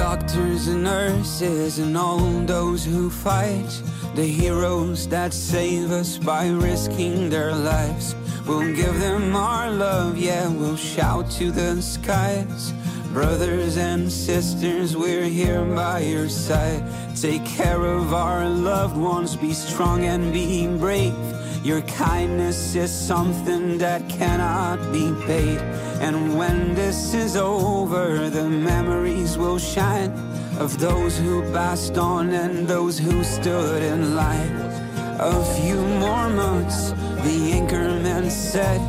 doctors 0.00 0.66
and 0.66 0.82
nurses 0.82 1.78
and 1.78 1.94
all 1.94 2.20
those 2.46 2.82
who 2.82 3.10
fight, 3.10 3.70
the 4.14 4.24
heroes 4.24 5.06
that 5.06 5.30
save 5.30 5.90
us 5.90 6.16
by 6.16 6.48
risking 6.48 7.28
their 7.28 7.54
lives. 7.54 8.16
We'll 8.46 8.74
give 8.74 8.98
them 8.98 9.36
our 9.36 9.70
love, 9.70 10.16
yeah, 10.16 10.48
we'll 10.48 10.78
shout 10.78 11.30
to 11.32 11.50
the 11.50 11.82
skies. 11.82 12.72
Brothers 13.12 13.76
and 13.76 14.10
sisters, 14.10 14.96
we're 14.96 15.28
here 15.28 15.66
by 15.66 15.98
your 15.98 16.30
side. 16.30 16.82
Take 17.14 17.44
care 17.44 17.84
of 17.84 18.14
our 18.14 18.48
loved 18.48 18.96
ones, 18.96 19.36
be 19.36 19.52
strong 19.52 20.04
and 20.04 20.32
be 20.32 20.66
brave. 20.78 21.39
Your 21.62 21.82
kindness 21.82 22.74
is 22.74 22.90
something 22.90 23.76
that 23.78 24.08
cannot 24.08 24.78
be 24.92 25.12
paid. 25.26 25.58
And 26.00 26.38
when 26.38 26.74
this 26.74 27.12
is 27.12 27.36
over, 27.36 28.30
the 28.30 28.48
memories 28.48 29.36
will 29.36 29.58
shine 29.58 30.10
of 30.58 30.78
those 30.78 31.18
who 31.18 31.42
passed 31.52 31.98
on 31.98 32.30
and 32.30 32.66
those 32.66 32.98
who 32.98 33.22
stood 33.22 33.82
in 33.82 34.14
line. 34.14 34.56
A 35.20 35.44
few 35.60 35.76
more 35.98 36.30
months, 36.30 36.92
the 37.24 37.52
anchorman 37.52 38.30
said. 38.30 38.80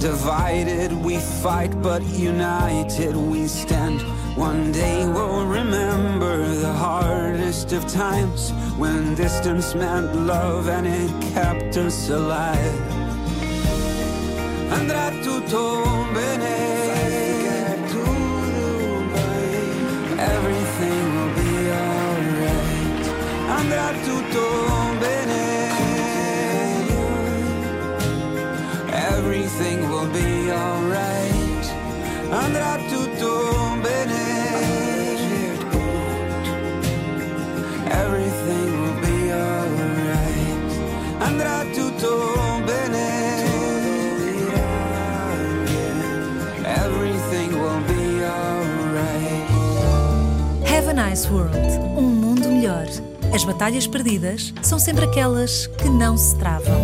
Divided 0.00 0.92
we 0.92 1.18
fight, 1.18 1.80
but 1.80 2.02
united 2.02 3.14
we 3.16 3.46
stand. 3.46 4.02
One 4.36 4.72
day 4.72 5.06
we'll 5.06 5.46
remember 5.46 6.44
the 6.54 6.72
hardest 7.66 7.72
of 7.72 8.00
times 8.00 8.52
when 8.78 9.14
distance 9.14 9.74
meant 9.74 10.14
love 10.26 10.68
and 10.68 10.86
it 10.86 11.10
kept 11.32 11.76
us 11.76 12.08
alive. 12.08 12.80
Andrà 14.70 15.10
tutto 15.22 15.82
bene. 16.12 16.74
Everything 20.18 21.04
will 21.14 21.34
be 21.34 21.70
alright. 21.70 23.06
Andrà 23.58 23.92
tutto 24.04 24.44
bene. 25.00 25.44
Everything 28.92 29.88
will 29.88 30.08
be 30.12 30.50
alright. 30.50 31.66
Andrà 32.30 32.76
tutto 32.88 33.30
bene. 33.50 33.65
Nice 50.96 51.28
World 51.28 51.54
um 51.98 52.08
mundo 52.08 52.48
melhor. 52.48 52.86
As 53.34 53.44
batalhas 53.44 53.86
perdidas 53.86 54.54
são 54.62 54.78
sempre 54.78 55.04
aquelas 55.04 55.66
que 55.66 55.90
não 55.90 56.16
se 56.16 56.38
travam. 56.38 56.74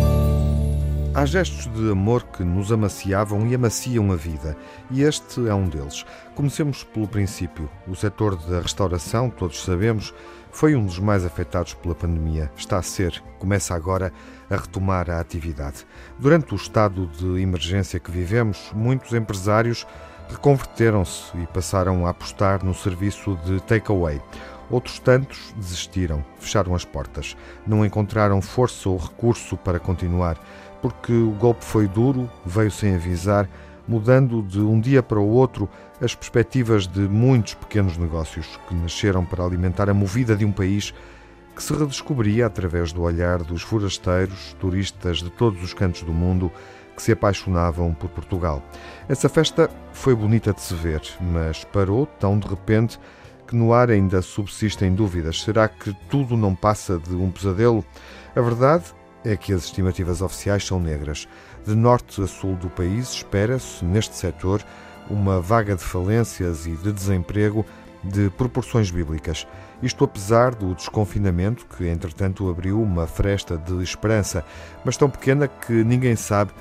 Há 1.15 1.25
gestos 1.25 1.65
de 1.73 1.91
amor 1.91 2.23
que 2.25 2.43
nos 2.43 2.71
amaciavam 2.71 3.47
e 3.47 3.55
amaciam 3.55 4.11
a 4.11 4.15
vida, 4.15 4.55
e 4.91 5.01
este 5.01 5.47
é 5.47 5.53
um 5.55 5.67
deles. 5.67 6.05
Comecemos 6.35 6.83
pelo 6.83 7.07
princípio. 7.07 7.67
O 7.87 7.95
setor 7.95 8.35
da 8.35 8.61
restauração, 8.61 9.31
todos 9.31 9.63
sabemos, 9.63 10.13
foi 10.51 10.75
um 10.75 10.85
dos 10.85 10.99
mais 10.99 11.25
afetados 11.25 11.73
pela 11.73 11.95
pandemia. 11.95 12.51
Está 12.55 12.77
a 12.77 12.83
ser, 12.83 13.19
começa 13.39 13.73
agora 13.73 14.13
a 14.47 14.55
retomar 14.55 15.09
a 15.09 15.19
atividade. 15.19 15.87
Durante 16.19 16.53
o 16.53 16.55
estado 16.55 17.07
de 17.07 17.41
emergência 17.41 17.99
que 17.99 18.11
vivemos, 18.11 18.71
muitos 18.75 19.11
empresários 19.11 19.87
reconverteram-se 20.33 21.37
e 21.37 21.47
passaram 21.47 22.05
a 22.05 22.09
apostar 22.09 22.63
no 22.63 22.73
serviço 22.73 23.37
de 23.45 23.61
takeaway. 23.61 24.21
Outros 24.69 24.99
tantos 24.99 25.53
desistiram, 25.55 26.23
fecharam 26.39 26.73
as 26.75 26.85
portas, 26.85 27.37
não 27.65 27.85
encontraram 27.85 28.41
força 28.41 28.89
ou 28.89 28.97
recurso 28.97 29.55
para 29.57 29.79
continuar 29.79 30.39
porque 30.83 31.13
o 31.13 31.31
golpe 31.31 31.63
foi 31.63 31.87
duro, 31.87 32.29
veio 32.45 32.69
sem 32.69 32.95
avisar, 32.95 33.49
mudando 33.87 34.41
de 34.41 34.59
um 34.59 34.81
dia 34.81 35.01
para 35.01 35.17
o 35.17 35.29
outro 35.29 35.69
as 36.01 36.13
perspectivas 36.13 36.85
de 36.85 36.99
muitos 36.99 37.53
pequenos 37.53 37.95
negócios 37.95 38.59
que 38.67 38.75
nasceram 38.75 39.23
para 39.23 39.45
alimentar 39.45 39.89
a 39.89 39.93
movida 39.93 40.35
de 40.35 40.43
um 40.43 40.51
país 40.51 40.93
que 41.55 41.63
se 41.63 41.73
redescobria 41.73 42.45
através 42.45 42.91
do 42.91 43.01
olhar 43.01 43.43
dos 43.43 43.61
forasteiros, 43.61 44.57
turistas 44.59 45.19
de 45.19 45.29
todos 45.29 45.63
os 45.63 45.73
cantos 45.73 46.03
do 46.03 46.11
mundo 46.11 46.51
que 46.95 47.01
se 47.01 47.11
apaixonavam 47.11 47.93
por 47.93 48.09
Portugal. 48.09 48.61
Essa 49.07 49.27
festa 49.29 49.69
foi 49.91 50.15
bonita 50.15 50.53
de 50.53 50.61
se 50.61 50.73
ver, 50.73 51.01
mas 51.19 51.63
parou 51.65 52.05
tão 52.05 52.37
de 52.37 52.47
repente 52.47 52.99
que 53.47 53.55
no 53.55 53.73
ar 53.73 53.89
ainda 53.89 54.21
subsistem 54.21 54.93
dúvidas. 54.93 55.41
Será 55.41 55.67
que 55.67 55.93
tudo 56.09 56.37
não 56.37 56.55
passa 56.55 56.97
de 56.97 57.15
um 57.15 57.29
pesadelo? 57.29 57.83
A 58.35 58.41
verdade 58.41 58.85
é 59.23 59.35
que 59.35 59.53
as 59.53 59.65
estimativas 59.65 60.21
oficiais 60.21 60.65
são 60.65 60.79
negras. 60.79 61.27
De 61.65 61.75
norte 61.75 62.21
a 62.21 62.27
sul 62.27 62.55
do 62.55 62.69
país, 62.69 63.09
espera-se, 63.09 63.83
neste 63.85 64.15
setor, 64.15 64.63
uma 65.09 65.39
vaga 65.39 65.75
de 65.75 65.83
falências 65.83 66.65
e 66.65 66.71
de 66.71 66.91
desemprego 66.91 67.65
de 68.03 68.29
proporções 68.31 68.91
bíblicas. 68.91 69.47
Isto 69.81 70.03
apesar 70.03 70.55
do 70.55 70.73
desconfinamento, 70.73 71.65
que 71.65 71.87
entretanto 71.87 72.49
abriu 72.49 72.81
uma 72.81 73.07
fresta 73.07 73.57
de 73.57 73.81
esperança, 73.81 74.43
mas 74.83 74.97
tão 74.97 75.09
pequena 75.09 75.47
que 75.47 75.71
ninguém 75.83 76.15
sabe 76.15 76.51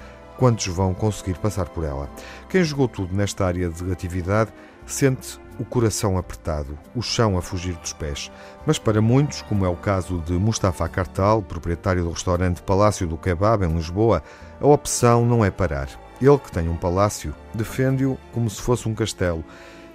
quantos 0.42 0.66
vão 0.66 0.92
conseguir 0.92 1.38
passar 1.38 1.68
por 1.68 1.84
ela. 1.84 2.10
Quem 2.48 2.64
jogou 2.64 2.88
tudo 2.88 3.14
nesta 3.14 3.46
área 3.46 3.68
de 3.68 3.92
atividade 3.92 4.52
sente 4.84 5.38
o 5.56 5.64
coração 5.64 6.18
apertado, 6.18 6.76
o 6.96 7.00
chão 7.00 7.38
a 7.38 7.40
fugir 7.40 7.74
dos 7.74 7.92
pés. 7.92 8.28
Mas 8.66 8.76
para 8.76 9.00
muitos, 9.00 9.40
como 9.42 9.64
é 9.64 9.68
o 9.68 9.76
caso 9.76 10.18
de 10.18 10.32
Mustafa 10.32 10.88
Kartal, 10.88 11.42
proprietário 11.42 12.02
do 12.02 12.10
restaurante 12.10 12.60
Palácio 12.60 13.06
do 13.06 13.16
Kebab 13.16 13.64
em 13.64 13.72
Lisboa, 13.72 14.20
a 14.60 14.66
opção 14.66 15.24
não 15.24 15.44
é 15.44 15.50
parar. 15.52 15.88
Ele 16.20 16.38
que 16.38 16.50
tem 16.50 16.68
um 16.68 16.76
palácio, 16.76 17.32
defende-o 17.54 18.18
como 18.32 18.50
se 18.50 18.60
fosse 18.60 18.88
um 18.88 18.96
castelo 18.96 19.44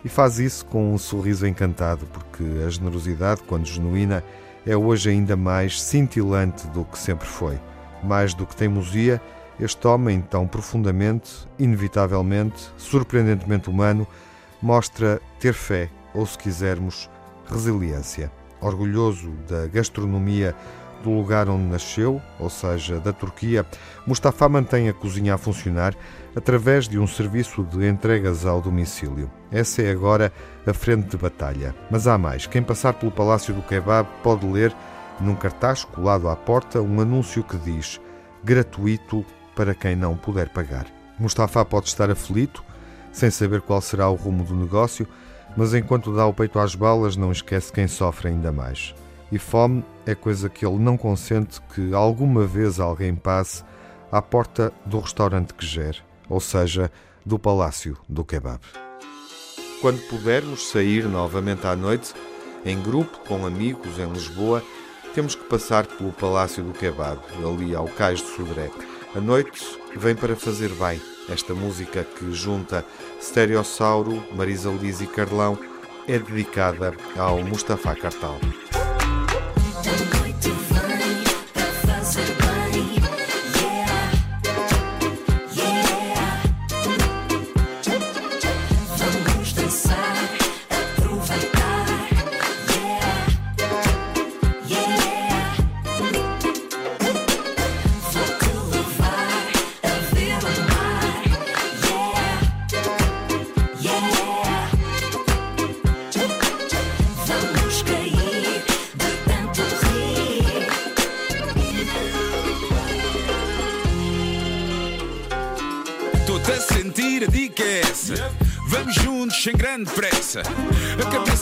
e 0.06 0.08
faz 0.08 0.40
isso 0.40 0.66
com 0.68 0.94
um 0.94 0.98
sorriso 0.98 1.46
encantado, 1.46 2.06
porque 2.06 2.64
a 2.66 2.70
generosidade, 2.70 3.44
quando 3.46 3.66
genuína, 3.66 4.24
é 4.66 4.78
hoje 4.78 5.10
ainda 5.10 5.36
mais 5.36 5.82
cintilante 5.82 6.66
do 6.68 6.86
que 6.86 6.98
sempre 6.98 7.28
foi. 7.28 7.60
Mais 8.02 8.34
do 8.34 8.46
que 8.46 8.56
teimosia, 8.56 9.22
este 9.60 9.88
homem 9.88 10.22
tão 10.22 10.48
profundamente, 10.48 11.48
inevitavelmente, 11.58 12.72
surpreendentemente 12.78 13.70
humano, 13.70 14.08
mostra 14.62 15.22
ter 15.40 15.54
fé, 15.54 15.90
ou 16.14 16.26
se 16.26 16.38
quisermos, 16.38 17.10
resiliência. 17.50 18.32
Orgulhoso 18.60 19.32
da 19.48 19.68
gastronomia 19.68 20.56
do 21.04 21.12
lugar 21.12 21.48
onde 21.48 21.64
nasceu, 21.64 22.22
ou 22.40 22.50
seja, 22.50 23.00
da 23.00 23.14
Turquia, 23.14 23.66
Mustafa 24.06 24.50
mantém 24.50 24.90
a 24.90 24.94
cozinha 24.94 25.36
a 25.36 25.38
funcionar 25.38 25.96
através 26.36 26.88
de 26.88 26.98
um 27.00 27.08
serviço 27.08 27.64
de 27.64 27.88
entregas 27.88 28.46
ao 28.46 28.62
domicílio. 28.62 29.32
Essa 29.52 29.84
é 29.84 29.92
agora 29.92 30.32
a 30.66 30.74
frente 30.74 31.10
de 31.10 31.18
batalha. 31.18 31.76
Mas 31.90 32.08
há 32.08 32.18
mais. 32.18 32.46
Quem 32.46 32.64
passar 32.64 32.94
pelo 32.94 33.12
Palácio 33.12 33.54
do 33.54 33.62
Kebab 33.62 34.08
pode 34.24 34.46
ler, 34.46 34.76
num 35.20 35.36
cartaz 35.36 35.84
colado 35.84 36.30
à 36.30 36.36
porta, 36.36 36.82
um 36.82 37.00
anúncio 37.00 37.44
que 37.44 37.58
diz: 37.58 38.00
gratuito 38.44 39.26
para 39.58 39.74
quem 39.74 39.96
não 39.96 40.16
puder 40.16 40.50
pagar. 40.50 40.86
Mustafa 41.18 41.66
pode 41.66 41.88
estar 41.88 42.12
aflito, 42.12 42.64
sem 43.12 43.32
saber 43.32 43.62
qual 43.62 43.82
será 43.82 44.08
o 44.08 44.14
rumo 44.14 44.44
do 44.44 44.56
negócio, 44.56 45.08
mas 45.58 45.74
enquanto 45.74 46.16
dá 46.16 46.28
o 46.28 46.34
peito 46.34 46.60
às 46.60 46.76
balas, 46.76 47.18
não 47.18 47.32
esquece 47.32 47.74
quem 47.74 47.88
sofre 47.88 48.28
ainda 48.28 48.52
mais. 48.52 48.94
E 49.32 49.40
fome 49.40 49.84
é 50.06 50.14
coisa 50.14 50.48
que 50.48 50.64
ele 50.64 50.78
não 50.78 50.96
consente 50.96 51.60
que 51.74 51.92
alguma 51.92 52.46
vez 52.46 52.80
alguém 52.80 53.16
passe 53.16 53.64
à 54.12 54.22
porta 54.22 54.72
do 54.86 55.00
restaurante 55.00 55.56
Quejer, 55.56 56.04
ou 56.30 56.40
seja, 56.40 56.92
do 57.26 57.40
Palácio 57.40 57.98
do 58.08 58.24
Kebab. 58.24 58.62
Quando 59.82 60.00
pudermos 60.08 60.70
sair 60.70 61.06
novamente 61.06 61.66
à 61.66 61.76
noite, 61.76 62.14
em 62.64 62.80
grupo, 62.80 63.20
com 63.28 63.44
amigos 63.44 63.98
em 63.98 64.08
Lisboa, 64.08 64.64
temos 65.16 65.34
que 65.34 65.46
passar 65.46 65.88
pelo 65.88 66.12
Palácio 66.12 66.64
do 66.64 66.74
Kebab, 66.74 67.20
ali 67.44 67.76
ao 67.76 67.88
Cais 67.88 68.20
de 68.20 68.28
Sodré. 68.28 68.70
A 69.18 69.20
noite 69.20 69.64
vem 69.96 70.14
para 70.14 70.36
fazer 70.36 70.70
bem. 70.76 71.02
Esta 71.28 71.52
música 71.56 72.04
que 72.04 72.32
junta 72.34 72.86
Stereossauro, 73.20 74.24
Marisa 74.36 74.70
Liz 74.70 75.02
e 75.02 75.08
Carlão 75.08 75.58
é 76.08 76.20
dedicada 76.20 76.94
ao 77.18 77.42
Mustafa 77.42 77.96
Cartal. 77.96 78.40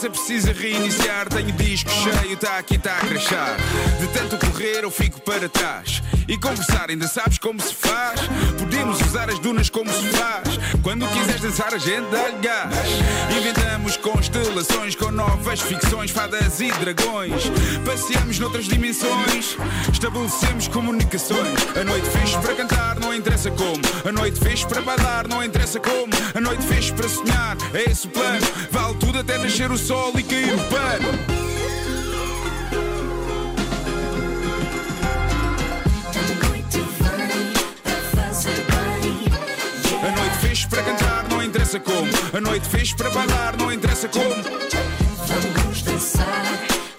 Precisa 0.09 0.51
reiniciar. 0.51 1.27
Tenho 1.29 1.51
disco 1.53 1.89
cheio, 1.89 2.37
tá 2.37 2.57
aqui, 2.57 2.77
tá 2.77 2.97
a 2.97 3.05
crachar. 3.05 3.57
De 3.99 4.07
tanto 4.07 4.37
correr, 4.45 4.83
eu 4.83 4.91
fico 4.91 5.21
para 5.21 5.47
trás. 5.47 6.01
E 6.27 6.37
conversar, 6.37 6.89
ainda 6.89 7.07
sabes 7.07 7.37
como 7.37 7.61
se 7.61 7.73
faz? 7.73 8.21
Podemos 8.85 9.01
usar 9.01 9.29
as 9.31 9.39
dunas 9.39 9.67
como 9.67 9.89
faz. 9.89 10.59
Quando 10.83 11.07
quiseres 11.07 11.41
dançar, 11.41 11.73
a 11.73 11.77
gente 11.79 12.07
dá-lhe 12.11 12.37
gás. 12.37 12.69
Inventamos 13.35 13.97
constelações 13.97 14.95
com 14.95 15.09
novas 15.09 15.59
ficções, 15.59 16.11
fadas 16.11 16.59
e 16.59 16.71
dragões. 16.71 17.49
Passeamos 17.83 18.37
noutras 18.37 18.65
dimensões, 18.65 19.57
estabelecemos 19.91 20.67
comunicações. 20.67 21.59
A 21.75 21.83
noite 21.83 22.07
fez 22.09 22.35
para 22.35 22.53
cantar, 22.53 22.99
não 22.99 23.11
interessa 23.11 23.49
como. 23.49 23.81
A 24.07 24.11
noite 24.11 24.39
fez 24.39 24.63
para 24.63 24.81
bailar, 24.81 25.27
não 25.27 25.43
interessa 25.43 25.79
como. 25.79 26.13
A 26.35 26.39
noite 26.39 26.63
fez 26.67 26.91
para 26.91 27.09
sonhar, 27.09 27.57
é 27.73 27.89
esse 27.89 28.05
o 28.05 28.11
plano. 28.11 28.45
Vale 28.69 28.93
tudo 28.99 29.17
até 29.17 29.39
nascer 29.39 29.71
o 29.71 29.77
sol 29.79 30.13
e 30.15 30.21
cair 30.21 30.53
o 30.53 30.63
pano. 30.65 31.44
Interessa 41.75 41.79
como. 41.79 42.37
A 42.37 42.41
noite 42.41 42.67
fez 42.67 42.93
para 42.93 43.09
bailar, 43.09 43.57
não 43.57 43.71
interessa 43.71 44.07
como. 44.07 44.35
Vamos 45.27 45.81
dançar, 45.81 46.45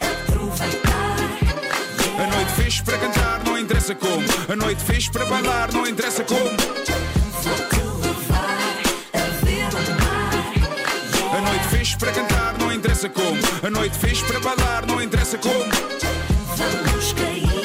aproveitar. 0.01 1.17
A 2.19 2.27
noite 2.35 2.53
fez 2.53 2.81
para 2.81 2.99
cantar, 2.99 3.45
não 3.45 3.59
interessa 3.59 3.95
como. 3.95 4.25
A 4.49 4.57
noite 4.57 4.83
fez 4.83 5.09
para 5.09 5.25
bailar, 5.27 5.73
não 5.73 5.87
interessa 5.87 6.25
como. 6.25 6.51
Vou-te 7.43 7.77
levar 8.07 8.59
a 9.15 9.45
ver 9.45 9.69
o 9.75 9.91
mar. 10.01 11.39
A 11.39 11.41
noite 11.41 11.69
fez 11.69 11.95
para 11.95 12.12
cantar, 12.12 12.59
não 12.59 12.73
interessa 12.73 13.09
como. 13.09 13.41
A 13.62 13.71
noite 13.71 13.97
fez 13.99 14.21
para 14.23 14.41
bailar, 14.41 14.87
não 14.87 15.03
interessa 15.03 15.39
como. 15.39 15.65
Vamos 16.57 17.12
cair 17.12 17.56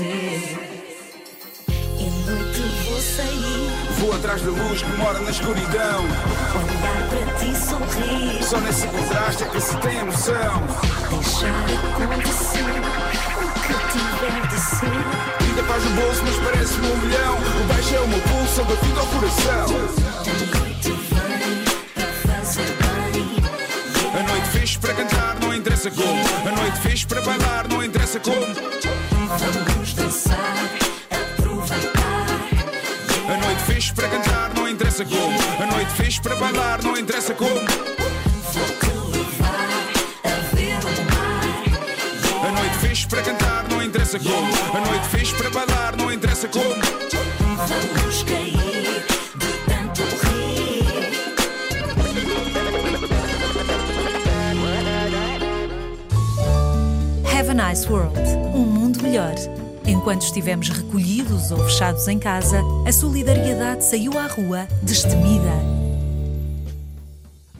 E 0.00 0.04
noite 2.24 2.62
vou 2.88 2.98
sair, 2.98 3.70
Vou 3.98 4.14
atrás 4.14 4.40
da 4.40 4.50
luz 4.50 4.80
que 4.80 4.90
mora 4.96 5.18
na 5.18 5.30
escuridão. 5.30 6.04
olhar 6.54 7.08
para 7.10 7.34
ti 7.38 7.54
sorrir. 7.54 8.42
Só 8.42 8.58
nesse 8.60 8.86
contraste 8.86 9.44
é 9.44 9.46
que 9.48 9.60
se 9.60 9.76
tem 9.76 9.98
a 9.98 10.04
noção. 10.06 10.62
Deixar 11.10 11.66
acontecer 12.02 12.64
o 13.36 13.50
que 13.60 13.74
tiver 13.92 14.46
de 14.48 14.60
ser. 14.60 15.44
Vida 15.44 15.62
faz 15.64 15.84
no 15.84 15.90
bolso, 15.90 16.22
mas 16.24 16.36
parece-me 16.38 16.86
um 16.86 16.96
milhão. 16.96 17.36
O 17.36 17.66
baixo 17.68 17.94
é 17.94 18.00
o 18.00 18.08
meu 18.08 18.20
pulso, 18.20 18.60
eu 18.60 18.64
batido 18.64 18.98
ao 18.98 19.06
coração. 19.08 19.66
A 24.14 24.22
noite 24.22 24.48
vem 24.52 24.78
para 24.80 24.94
cantar, 24.94 25.38
não 25.38 25.54
interessa 25.54 25.90
como. 25.90 26.48
A 26.48 26.60
noite 26.62 26.78
fez 26.78 27.04
para 27.04 27.20
bailar, 27.20 27.68
não 27.68 27.84
interessa 27.84 28.18
como. 28.20 28.81
Interessa 35.02 35.04
como. 35.04 35.62
A 35.62 35.66
noite 35.66 35.92
fez 35.92 36.18
para 36.18 36.36
bailar, 36.36 36.82
não 36.82 36.96
interessa 36.96 37.34
como. 37.34 37.50
Vou-te 37.50 38.86
levar 39.16 39.68
a 40.24 40.54
ver 40.54 40.78
o 40.84 40.90
mar. 41.10 42.48
A 42.48 42.52
noite 42.52 42.76
fez 42.78 43.04
para 43.06 43.22
cantar, 43.22 43.68
não 43.68 43.82
interessa 43.82 44.18
como. 44.18 44.52
A 44.76 44.80
noite 44.80 45.06
fez 45.08 45.32
para 45.32 45.50
bailar, 45.50 45.96
não 45.96 46.12
interessa 46.12 46.48
como. 46.48 46.74
Vamos 47.66 48.22
cair 48.24 49.04
de 49.36 49.52
tanto 49.66 50.02
rir. 50.02 50.82
Have 57.34 57.50
a 57.50 57.54
nice 57.54 57.88
world. 57.88 58.18
Um 58.54 58.66
mundo 58.66 59.02
melhor. 59.02 59.34
Enquanto 60.02 60.22
estivemos 60.22 60.68
recolhidos 60.68 61.52
ou 61.52 61.58
fechados 61.58 62.08
em 62.08 62.18
casa, 62.18 62.60
a 62.84 62.90
solidariedade 62.90 63.84
saiu 63.84 64.18
à 64.18 64.26
rua 64.26 64.66
destemida. 64.82 65.52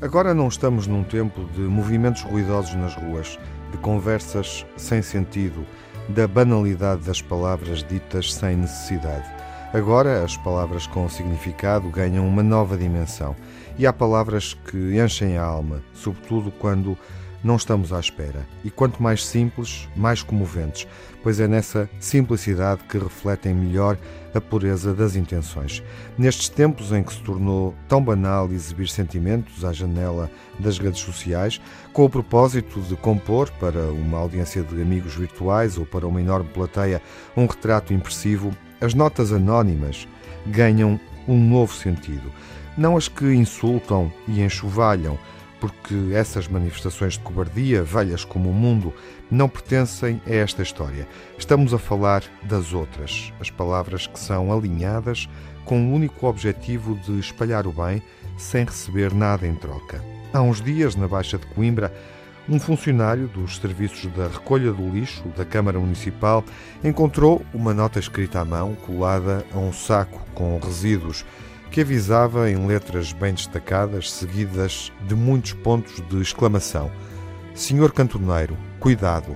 Agora 0.00 0.34
não 0.34 0.48
estamos 0.48 0.88
num 0.88 1.04
tempo 1.04 1.44
de 1.54 1.60
movimentos 1.60 2.22
ruidosos 2.22 2.74
nas 2.74 2.96
ruas, 2.96 3.38
de 3.70 3.78
conversas 3.78 4.66
sem 4.76 5.00
sentido, 5.02 5.64
da 6.08 6.26
banalidade 6.26 7.02
das 7.02 7.22
palavras 7.22 7.84
ditas 7.84 8.34
sem 8.34 8.56
necessidade. 8.56 9.30
Agora 9.72 10.24
as 10.24 10.36
palavras 10.36 10.84
com 10.84 11.08
significado 11.08 11.88
ganham 11.90 12.26
uma 12.26 12.42
nova 12.42 12.76
dimensão 12.76 13.36
e 13.78 13.86
há 13.86 13.92
palavras 13.92 14.52
que 14.68 15.00
enchem 15.00 15.38
a 15.38 15.44
alma, 15.44 15.80
sobretudo 15.94 16.50
quando 16.50 16.98
não 17.42 17.56
estamos 17.56 17.92
à 17.92 17.98
espera. 17.98 18.46
E 18.64 18.70
quanto 18.70 19.02
mais 19.02 19.24
simples, 19.24 19.88
mais 19.96 20.22
comoventes, 20.22 20.86
pois 21.22 21.40
é 21.40 21.48
nessa 21.48 21.88
simplicidade 21.98 22.82
que 22.84 22.98
refletem 22.98 23.54
melhor 23.54 23.98
a 24.34 24.40
pureza 24.40 24.94
das 24.94 25.16
intenções. 25.16 25.82
Nestes 26.16 26.48
tempos 26.48 26.92
em 26.92 27.02
que 27.02 27.12
se 27.12 27.20
tornou 27.20 27.74
tão 27.88 28.02
banal 28.02 28.50
exibir 28.50 28.88
sentimentos 28.88 29.64
à 29.64 29.72
janela 29.72 30.30
das 30.58 30.78
redes 30.78 31.00
sociais, 31.00 31.60
com 31.92 32.04
o 32.04 32.10
propósito 32.10 32.80
de 32.80 32.96
compor 32.96 33.50
para 33.60 33.92
uma 33.92 34.18
audiência 34.18 34.62
de 34.62 34.80
amigos 34.80 35.14
virtuais 35.14 35.76
ou 35.76 35.84
para 35.84 36.06
uma 36.06 36.20
enorme 36.20 36.48
plateia 36.48 37.02
um 37.36 37.46
retrato 37.46 37.92
impressivo, 37.92 38.56
as 38.80 38.94
notas 38.94 39.32
anónimas 39.32 40.08
ganham 40.46 40.98
um 41.28 41.38
novo 41.38 41.74
sentido. 41.74 42.32
Não 42.76 42.96
as 42.96 43.06
que 43.06 43.26
insultam 43.26 44.10
e 44.26 44.42
enxovalham, 44.42 45.18
porque 45.62 45.94
essas 46.12 46.48
manifestações 46.48 47.12
de 47.12 47.20
cobardia, 47.20 47.84
velhas 47.84 48.24
como 48.24 48.50
o 48.50 48.52
mundo, 48.52 48.92
não 49.30 49.48
pertencem 49.48 50.20
a 50.26 50.34
esta 50.34 50.60
história. 50.60 51.06
Estamos 51.38 51.72
a 51.72 51.78
falar 51.78 52.24
das 52.42 52.74
outras, 52.74 53.32
as 53.38 53.48
palavras 53.48 54.08
que 54.08 54.18
são 54.18 54.52
alinhadas 54.52 55.28
com 55.64 55.80
o 55.80 55.94
único 55.94 56.26
objetivo 56.26 56.96
de 56.96 57.16
espalhar 57.20 57.64
o 57.64 57.72
bem 57.72 58.02
sem 58.36 58.64
receber 58.64 59.14
nada 59.14 59.46
em 59.46 59.54
troca. 59.54 60.04
Há 60.32 60.42
uns 60.42 60.60
dias, 60.60 60.96
na 60.96 61.06
Baixa 61.06 61.38
de 61.38 61.46
Coimbra, 61.46 61.94
um 62.48 62.58
funcionário 62.58 63.28
dos 63.28 63.58
serviços 63.58 64.10
da 64.14 64.26
recolha 64.26 64.72
do 64.72 64.90
lixo 64.90 65.22
da 65.36 65.44
Câmara 65.44 65.78
Municipal 65.78 66.44
encontrou 66.82 67.40
uma 67.54 67.72
nota 67.72 68.00
escrita 68.00 68.40
à 68.40 68.44
mão 68.44 68.74
colada 68.74 69.46
a 69.54 69.58
um 69.58 69.72
saco 69.72 70.26
com 70.34 70.58
resíduos 70.58 71.24
que 71.72 71.80
avisava 71.80 72.50
em 72.50 72.66
letras 72.66 73.14
bem 73.14 73.32
destacadas, 73.32 74.12
seguidas 74.12 74.92
de 75.08 75.14
muitos 75.14 75.54
pontos 75.54 76.02
de 76.06 76.20
exclamação: 76.20 76.92
Senhor 77.54 77.92
cantoneiro, 77.92 78.58
cuidado, 78.78 79.34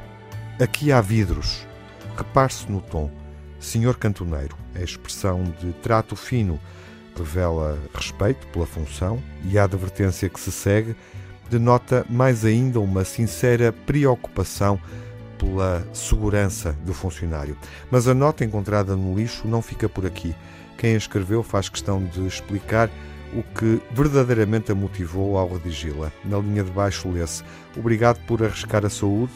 aqui 0.61 0.93
há 0.93 1.01
vidros. 1.01 1.67
Repare-se 2.15 2.71
no 2.71 2.83
tom. 2.83 3.11
Senhor 3.59 3.97
cantoneiro, 3.97 4.55
a 4.75 4.83
expressão 4.83 5.45
de 5.61 5.73
trato 5.83 6.15
fino 6.15 6.61
revela 7.17 7.79
respeito 7.95 8.47
pela 8.49 8.67
função 8.67 9.19
e 9.45 9.59
a 9.59 9.65
advertência 9.65 10.29
que 10.29 10.39
se 10.39 10.53
segue 10.53 10.95
denota 11.49 12.05
mais 12.09 12.45
ainda 12.45 12.81
uma 12.81 13.05
sincera 13.05 13.73
preocupação 13.73 14.79
pela 15.39 15.87
segurança 15.95 16.77
do 16.85 16.93
funcionário. 16.93 17.57
Mas 17.91 18.07
a 18.07 18.13
nota 18.15 18.45
encontrada 18.45 18.95
no 18.95 19.17
lixo 19.17 19.49
não 19.49 19.63
fica 19.63 19.89
por 19.89 20.05
aqui. 20.05 20.35
Quem 20.79 20.95
a 20.95 20.99
escreveu 20.99 21.43
faz 21.43 21.69
questão 21.69 22.05
de 22.05 22.27
explicar 22.27 22.91
o 23.33 23.43
que 23.43 23.81
verdadeiramente 23.93 24.71
a 24.71 24.75
motivou 24.75 25.37
ao 25.37 25.53
redigi-la. 25.53 26.13
Na 26.25 26.39
linha 26.39 26.63
de 26.63 26.71
baixo 26.71 27.11
lê-se: 27.11 27.43
Obrigado 27.77 28.19
por 28.27 28.43
arriscar 28.43 28.85
a 28.85 28.91
saúde 28.91 29.33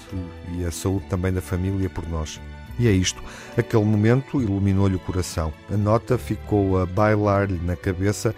e 0.56 0.64
a 0.64 0.70
saúde 0.70 1.06
também 1.08 1.32
da 1.32 1.40
família 1.40 1.88
por 1.88 2.08
nós. 2.08 2.40
E 2.78 2.88
é 2.88 2.92
isto. 2.92 3.22
Aquele 3.56 3.84
momento 3.84 4.40
iluminou-lhe 4.40 4.94
o 4.94 5.00
coração. 5.00 5.52
A 5.72 5.76
nota 5.76 6.16
ficou 6.16 6.80
a 6.80 6.86
bailar-lhe 6.86 7.60
na 7.62 7.76
cabeça 7.76 8.34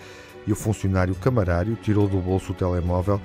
e 0.47 0.53
o 0.53 0.57
funcionário 0.57 1.15
camarário 1.15 1.77
tirou 1.77 2.09
do 2.09 2.19
bolso 2.19 2.53
o 2.53 2.55
telemóvel 2.55 3.21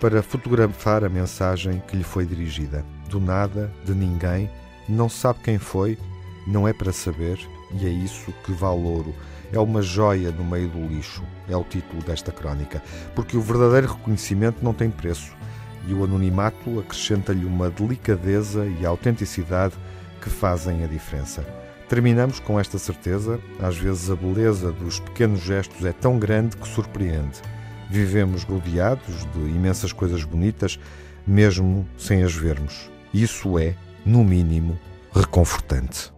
para 0.00 0.22
fotografar 0.22 1.04
a 1.04 1.08
mensagem 1.08 1.82
que 1.88 1.96
lhe 1.96 2.04
foi 2.04 2.24
dirigida. 2.24 2.84
Do 3.08 3.18
nada, 3.18 3.72
de 3.84 3.92
ninguém, 3.94 4.48
não 4.88 5.08
sabe 5.08 5.40
quem 5.42 5.58
foi, 5.58 5.98
não 6.46 6.66
é 6.66 6.72
para 6.72 6.92
saber, 6.92 7.38
e 7.72 7.86
é 7.86 7.90
isso 7.90 8.32
que 8.44 8.52
vale 8.52 8.82
ouro. 8.82 9.14
É 9.52 9.58
uma 9.58 9.82
joia 9.82 10.30
no 10.30 10.44
meio 10.44 10.68
do 10.68 10.86
lixo, 10.86 11.22
é 11.48 11.56
o 11.56 11.64
título 11.64 12.02
desta 12.02 12.30
crónica, 12.30 12.82
porque 13.14 13.36
o 13.36 13.40
verdadeiro 13.40 13.94
reconhecimento 13.94 14.64
não 14.64 14.72
tem 14.72 14.90
preço 14.90 15.34
e 15.86 15.94
o 15.94 16.04
anonimato 16.04 16.78
acrescenta-lhe 16.78 17.44
uma 17.44 17.70
delicadeza 17.70 18.66
e 18.66 18.86
autenticidade 18.86 19.74
que 20.20 20.30
fazem 20.30 20.84
a 20.84 20.86
diferença. 20.86 21.44
Terminamos 21.88 22.38
com 22.38 22.60
esta 22.60 22.78
certeza: 22.78 23.40
às 23.60 23.76
vezes 23.76 24.10
a 24.10 24.14
beleza 24.14 24.70
dos 24.70 25.00
pequenos 25.00 25.40
gestos 25.40 25.84
é 25.84 25.92
tão 25.92 26.18
grande 26.18 26.56
que 26.56 26.68
surpreende. 26.68 27.40
Vivemos 27.90 28.44
rodeados 28.44 29.26
de 29.32 29.40
imensas 29.40 29.92
coisas 29.92 30.22
bonitas, 30.22 30.78
mesmo 31.26 31.84
sem 31.98 32.22
as 32.22 32.32
vermos. 32.32 32.88
Isso 33.12 33.58
é, 33.58 33.74
no 34.06 34.22
mínimo, 34.22 34.78
reconfortante. 35.12 36.12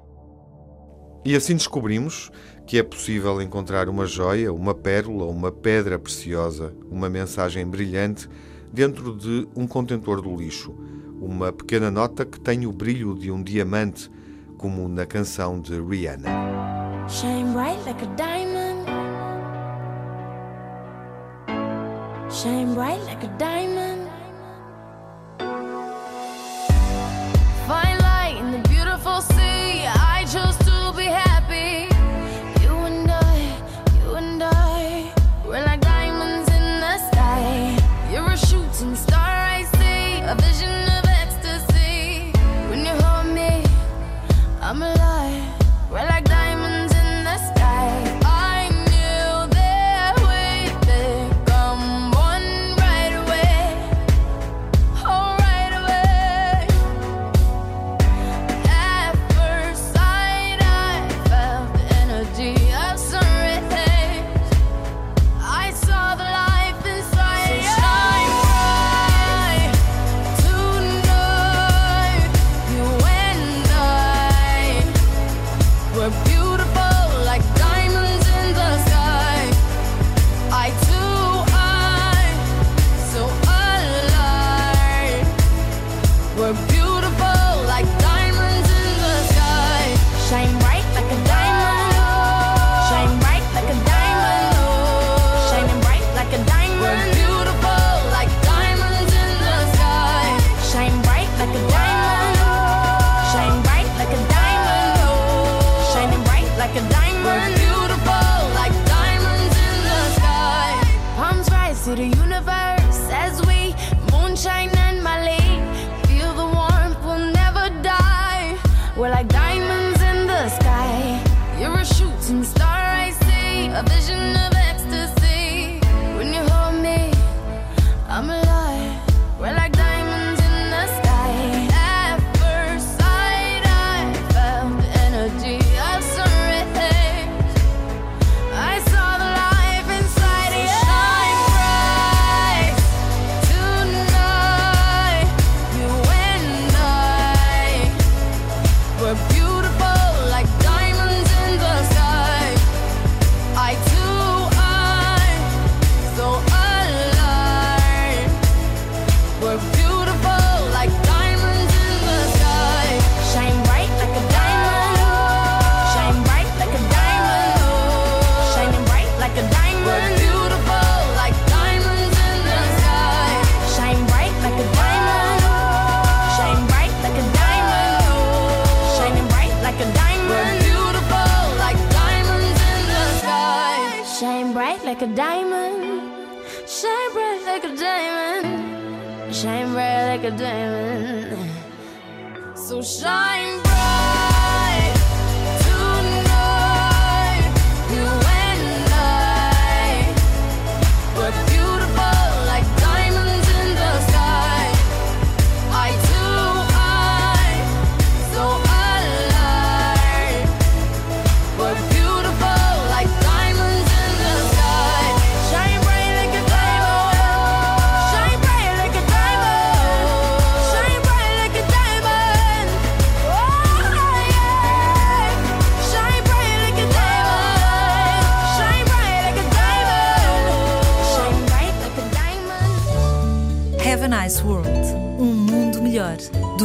E 1.24 1.37
assim 1.37 1.54
descobrimos 1.54 2.30
que 2.66 2.78
é 2.78 2.82
possível 2.82 3.40
encontrar 3.40 3.88
uma 3.88 4.06
joia, 4.06 4.52
uma 4.52 4.74
pérola, 4.74 5.26
uma 5.26 5.52
pedra 5.52 5.98
preciosa, 5.98 6.74
uma 6.90 7.08
mensagem 7.08 7.66
brilhante 7.66 8.28
dentro 8.72 9.14
de 9.16 9.46
um 9.54 9.66
contentor 9.66 10.20
do 10.20 10.35
lixo 10.37 10.74
uma 11.22 11.52
pequena 11.52 11.88
nota 11.88 12.24
que 12.24 12.40
tem 12.40 12.66
o 12.66 12.72
brilho 12.72 13.14
de 13.14 13.30
um 13.30 13.40
diamante, 13.40 14.11
como 14.58 14.88
na 14.88 15.06
canção 15.06 15.61
de 15.61 15.80
Rihanna. 15.80 16.28
Shine 17.08 17.52
bright 17.52 17.78
like 17.87 18.02
a 18.02 18.08
diamond. 18.16 18.88
Shine 22.28 22.74
bright 22.74 23.00
like 23.04 23.24
a 23.24 23.28
diamond. 23.38 23.91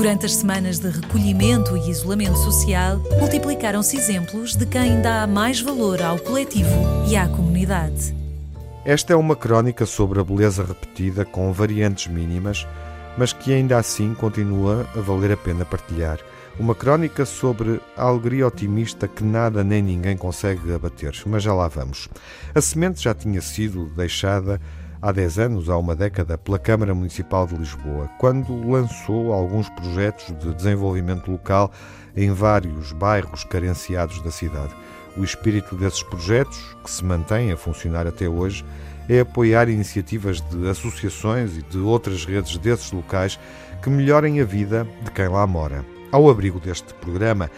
Durante 0.07 0.25
as 0.25 0.37
semanas 0.37 0.79
de 0.79 0.87
recolhimento 0.87 1.75
e 1.75 1.89
isolamento 1.89 2.37
social, 2.37 2.97
multiplicaram-se 3.19 3.97
exemplos 3.97 4.55
de 4.55 4.65
quem 4.65 5.01
dá 5.01 5.27
mais 5.27 5.59
valor 5.59 6.01
ao 6.01 6.17
coletivo 6.17 6.69
e 7.09 7.17
à 7.17 7.27
comunidade. 7.27 8.15
Esta 8.85 9.11
é 9.11 9.15
uma 9.17 9.35
crónica 9.35 9.85
sobre 9.85 10.21
a 10.21 10.23
beleza 10.23 10.63
repetida 10.63 11.25
com 11.25 11.51
variantes 11.51 12.07
mínimas, 12.07 12.65
mas 13.17 13.33
que 13.33 13.51
ainda 13.51 13.77
assim 13.77 14.13
continua 14.13 14.87
a 14.95 15.01
valer 15.01 15.33
a 15.33 15.37
pena 15.37 15.65
partilhar. 15.65 16.19
Uma 16.57 16.73
crónica 16.73 17.25
sobre 17.25 17.81
a 17.97 18.03
alegria 18.03 18.47
otimista 18.47 19.09
que 19.09 19.25
nada 19.25 19.61
nem 19.61 19.81
ninguém 19.81 20.15
consegue 20.15 20.73
abater, 20.73 21.21
mas 21.25 21.43
já 21.43 21.53
lá 21.53 21.67
vamos. 21.67 22.07
A 22.55 22.61
semente 22.61 23.03
já 23.03 23.13
tinha 23.13 23.41
sido 23.41 23.87
deixada 23.87 24.61
há 25.01 25.11
10 25.11 25.39
anos, 25.39 25.69
há 25.69 25.77
uma 25.77 25.95
década, 25.95 26.37
pela 26.37 26.59
Câmara 26.59 26.93
Municipal 26.93 27.45
de 27.47 27.55
Lisboa, 27.55 28.09
quando 28.19 28.67
lançou 28.69 29.31
alguns 29.33 29.69
projetos 29.69 30.27
de 30.37 30.53
desenvolvimento 30.53 31.31
local 31.31 31.71
em 32.15 32.31
vários 32.31 32.91
bairros 32.91 33.43
carenciados 33.43 34.21
da 34.21 34.31
cidade. 34.31 34.75
O 35.15 35.23
espírito 35.23 35.75
desses 35.75 36.03
projetos, 36.03 36.75
que 36.83 36.91
se 36.91 37.03
mantém 37.03 37.51
a 37.51 37.57
funcionar 37.57 38.05
até 38.05 38.27
hoje, 38.27 38.63
é 39.09 39.21
apoiar 39.21 39.69
iniciativas 39.69 40.41
de 40.41 40.67
associações 40.67 41.57
e 41.57 41.61
de 41.61 41.77
outras 41.77 42.25
redes 42.25 42.57
desses 42.57 42.91
locais 42.91 43.39
que 43.81 43.89
melhorem 43.89 44.41
a 44.41 44.45
vida 44.45 44.87
de 45.03 45.11
quem 45.11 45.27
lá 45.27 45.45
mora. 45.47 45.85
Ao 46.11 46.29
abrigo 46.29 46.59
deste 46.59 46.93
programa, 46.95 47.49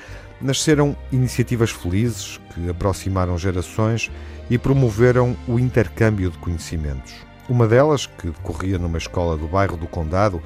nasceram 0.41 0.95
iniciativas 1.11 1.71
felizes 1.71 2.39
que 2.53 2.69
aproximaram 2.69 3.37
gerações 3.37 4.11
e 4.49 4.57
promoveram 4.57 5.35
o 5.47 5.59
intercâmbio 5.59 6.31
de 6.31 6.37
conhecimentos. 6.37 7.28
Uma 7.49 7.67
delas, 7.67 8.05
que 8.05 8.27
decorria 8.27 8.77
numa 8.77 8.99
escola 8.99 9.35
do 9.35 9.47
bairro 9.47 9.75
do 9.75 9.87
Condado, 9.87 10.39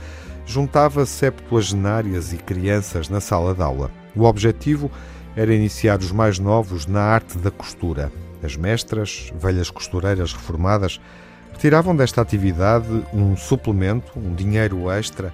juntava 0.46 1.06
septuagenárias 1.06 2.32
e 2.32 2.38
crianças 2.38 3.10
na 3.10 3.20
sala 3.20 3.54
de 3.54 3.62
aula. 3.62 3.92
O 4.16 4.24
objetivo 4.24 4.90
era 5.36 5.54
iniciar 5.54 6.00
os 6.00 6.14
mais 6.14 6.40
novos 6.40 6.86
na 6.86 7.02
arte 7.02 7.38
da 7.38 7.52
costura. 7.52 8.10
As 8.42 8.56
mestras, 8.56 9.34
velhas 9.36 9.70
costureiras 9.70 10.32
reformadas, 10.32 11.02
retiravam 11.52 11.94
desta 11.94 12.22
atividade 12.22 12.88
um 13.14 13.36
suplemento, 13.36 14.18
um 14.18 14.34
dinheiro 14.34 14.90
extra 14.90 15.34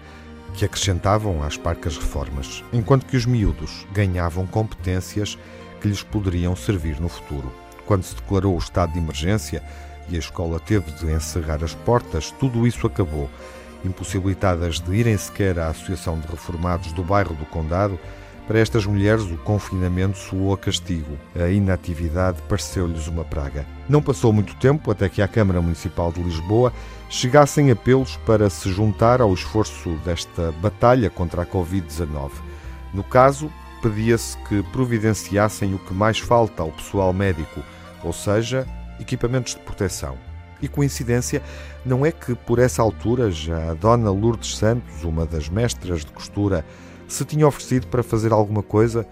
que 0.56 0.66
acrescentavam 0.66 1.44
às 1.44 1.56
parcas 1.56 1.98
reformas, 1.98 2.64
enquanto 2.74 3.06
que 3.06 3.16
os 3.16 3.28
miúdos 3.28 3.86
ganhavam 3.94 4.48
competências 4.48 5.38
que 5.80 5.88
lhes 5.88 6.02
poderiam 6.02 6.56
servir 6.56 7.00
no 7.00 7.10
futuro. 7.10 7.52
Quando 7.86 8.04
se 8.04 8.16
declarou 8.16 8.56
o 8.56 8.60
estado 8.60 8.94
de 8.94 9.00
emergência 9.00 9.64
e 10.10 10.16
a 10.16 10.20
escola 10.20 10.60
teve 10.60 10.92
de 10.92 11.12
encerrar 11.12 11.64
as 11.64 11.74
portas, 11.74 12.32
tudo 12.32 12.66
isso 12.66 12.86
acabou. 12.88 13.30
Impossibilitadas 13.84 14.80
de 14.80 14.94
irem 14.94 15.18
sequer 15.18 15.58
à 15.60 15.68
Associação 15.68 16.20
de 16.20 16.28
Reformados 16.28 16.92
do 16.92 17.04
bairro 17.04 17.36
do 17.36 17.46
Condado, 17.46 18.00
para 18.50 18.58
estas 18.58 18.84
mulheres, 18.84 19.26
o 19.26 19.38
confinamento 19.38 20.18
soou 20.18 20.52
a 20.52 20.58
castigo. 20.58 21.16
A 21.40 21.50
inatividade 21.50 22.42
pareceu-lhes 22.50 23.06
uma 23.06 23.24
praga. 23.24 23.64
Não 23.88 24.02
passou 24.02 24.34
muito 24.34 24.56
tempo 24.56 24.90
até 24.90 25.08
que 25.08 25.22
à 25.22 25.28
Câmara 25.28 25.62
Municipal 25.62 26.12
de 26.12 26.20
Lisboa 26.20 26.74
chegassem 27.12 27.70
apelos 27.70 28.18
para 28.26 28.50
se 28.50 28.72
juntar 28.72 29.22
ao 29.22 29.32
esforço 29.36 29.92
desta 30.04 30.52
batalha 30.54 31.12
contra 31.12 31.44
a 31.44 31.46
Covid-19. 31.46 32.32
No 32.92 33.04
caso, 33.04 33.52
pedia-se 33.84 34.36
que 34.40 34.64
providenciassem 34.72 35.76
o 35.76 35.80
que 35.80 35.94
mais 35.94 36.18
falta 36.18 36.64
ao 36.64 36.72
pessoal 36.72 37.14
médico, 37.14 37.62
ou 38.04 38.12
seja, 38.12 38.68
equipamentos 39.00 39.56
de 39.56 39.62
proteção. 39.62 40.18
E 40.62 40.68
coincidência 40.68 41.42
não 41.86 42.06
é 42.06 42.12
que 42.12 42.36
por 42.36 42.60
essa 42.60 42.82
altura 42.82 43.32
já 43.32 43.72
a 43.72 43.74
Dona 43.74 44.12
Lourdes 44.12 44.58
Santos, 44.58 45.04
uma 45.04 45.26
das 45.26 45.48
mestras 45.48 46.02
de 46.02 46.12
costura, 46.12 46.66
se 47.08 47.24
tinha 47.24 47.48
oferecido 47.48 47.88
para 47.88 48.04
fazer 48.04 48.32
alguma 48.32 48.62
coisa, 48.62 49.08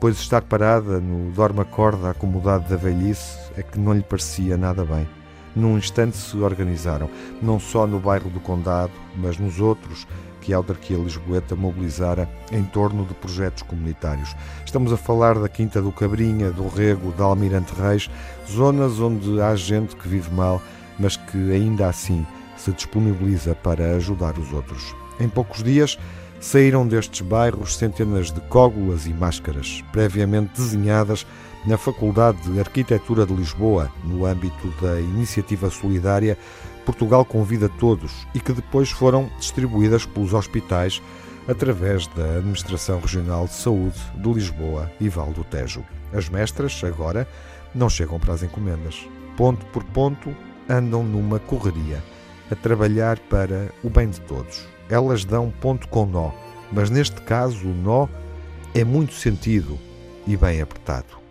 pois 0.00 0.16
estar 0.16 0.42
parada 0.42 1.00
no 1.00 1.32
dorma-corda 1.32 2.10
acomodado 2.10 2.68
da 2.68 2.76
velhice 2.76 3.38
é 3.56 3.62
que 3.62 3.78
não 3.78 3.92
lhe 3.92 4.02
parecia 4.02 4.56
nada 4.56 4.84
bem 4.84 5.06
num 5.54 5.78
instante 5.78 6.16
se 6.16 6.36
organizaram, 6.38 7.08
não 7.40 7.60
só 7.60 7.86
no 7.86 8.00
bairro 8.00 8.30
do 8.30 8.40
Condado, 8.40 8.92
mas 9.16 9.38
nos 9.38 9.60
outros 9.60 10.06
que 10.44 10.52
a 10.52 10.58
autarquia 10.58 10.98
lisboeta 10.98 11.56
mobilizara 11.56 12.28
em 12.52 12.62
torno 12.62 13.04
de 13.06 13.14
projetos 13.14 13.62
comunitários. 13.62 14.36
Estamos 14.64 14.92
a 14.92 14.96
falar 14.96 15.38
da 15.38 15.48
Quinta 15.48 15.80
do 15.80 15.90
Cabrinha, 15.90 16.50
do 16.50 16.68
Rego, 16.68 17.12
da 17.12 17.24
Almirante 17.24 17.72
Reis, 17.74 18.10
zonas 18.48 19.00
onde 19.00 19.40
há 19.40 19.56
gente 19.56 19.96
que 19.96 20.06
vive 20.06 20.30
mal, 20.30 20.60
mas 20.98 21.16
que 21.16 21.50
ainda 21.50 21.88
assim 21.88 22.26
se 22.58 22.72
disponibiliza 22.72 23.54
para 23.54 23.96
ajudar 23.96 24.38
os 24.38 24.52
outros. 24.52 24.94
Em 25.18 25.28
poucos 25.28 25.62
dias, 25.62 25.98
saíram 26.40 26.86
destes 26.86 27.22
bairros 27.22 27.76
centenas 27.76 28.30
de 28.30 28.40
cógulas 28.42 29.06
e 29.06 29.14
máscaras, 29.14 29.82
previamente 29.92 30.52
desenhadas 30.60 31.26
na 31.66 31.78
Faculdade 31.78 32.38
de 32.42 32.60
Arquitetura 32.60 33.24
de 33.24 33.32
Lisboa, 33.32 33.90
no 34.04 34.26
âmbito 34.26 34.68
da 34.82 35.00
iniciativa 35.00 35.70
solidária 35.70 36.36
Portugal 36.84 37.24
Convida 37.24 37.68
Todos 37.68 38.26
e 38.34 38.40
que 38.40 38.52
depois 38.52 38.90
foram 38.90 39.30
distribuídas 39.38 40.06
pelos 40.06 40.34
hospitais 40.34 41.02
através 41.48 42.06
da 42.08 42.36
Administração 42.36 43.00
Regional 43.00 43.46
de 43.46 43.54
Saúde 43.54 43.98
de 44.14 44.32
Lisboa 44.32 44.90
e 45.00 45.08
Val 45.08 45.32
do 45.32 45.44
Tejo. 45.44 45.84
As 46.12 46.28
mestras, 46.28 46.82
agora, 46.84 47.28
não 47.74 47.88
chegam 47.88 48.18
para 48.18 48.34
as 48.34 48.42
encomendas. 48.42 49.06
Ponto 49.36 49.64
por 49.66 49.84
ponto, 49.84 50.34
andam 50.68 51.02
numa 51.02 51.38
correria, 51.38 52.02
a 52.50 52.54
trabalhar 52.54 53.18
para 53.18 53.70
o 53.82 53.90
bem 53.90 54.08
de 54.08 54.20
todos. 54.22 54.66
Elas 54.88 55.24
dão 55.24 55.50
ponto 55.50 55.88
com 55.88 56.06
nó, 56.06 56.30
mas 56.72 56.90
neste 56.90 57.20
caso 57.22 57.66
o 57.66 57.74
nó 57.74 58.06
é 58.74 58.84
muito 58.84 59.14
sentido 59.14 59.78
e 60.26 60.36
bem 60.36 60.60
apertado. 60.60 61.23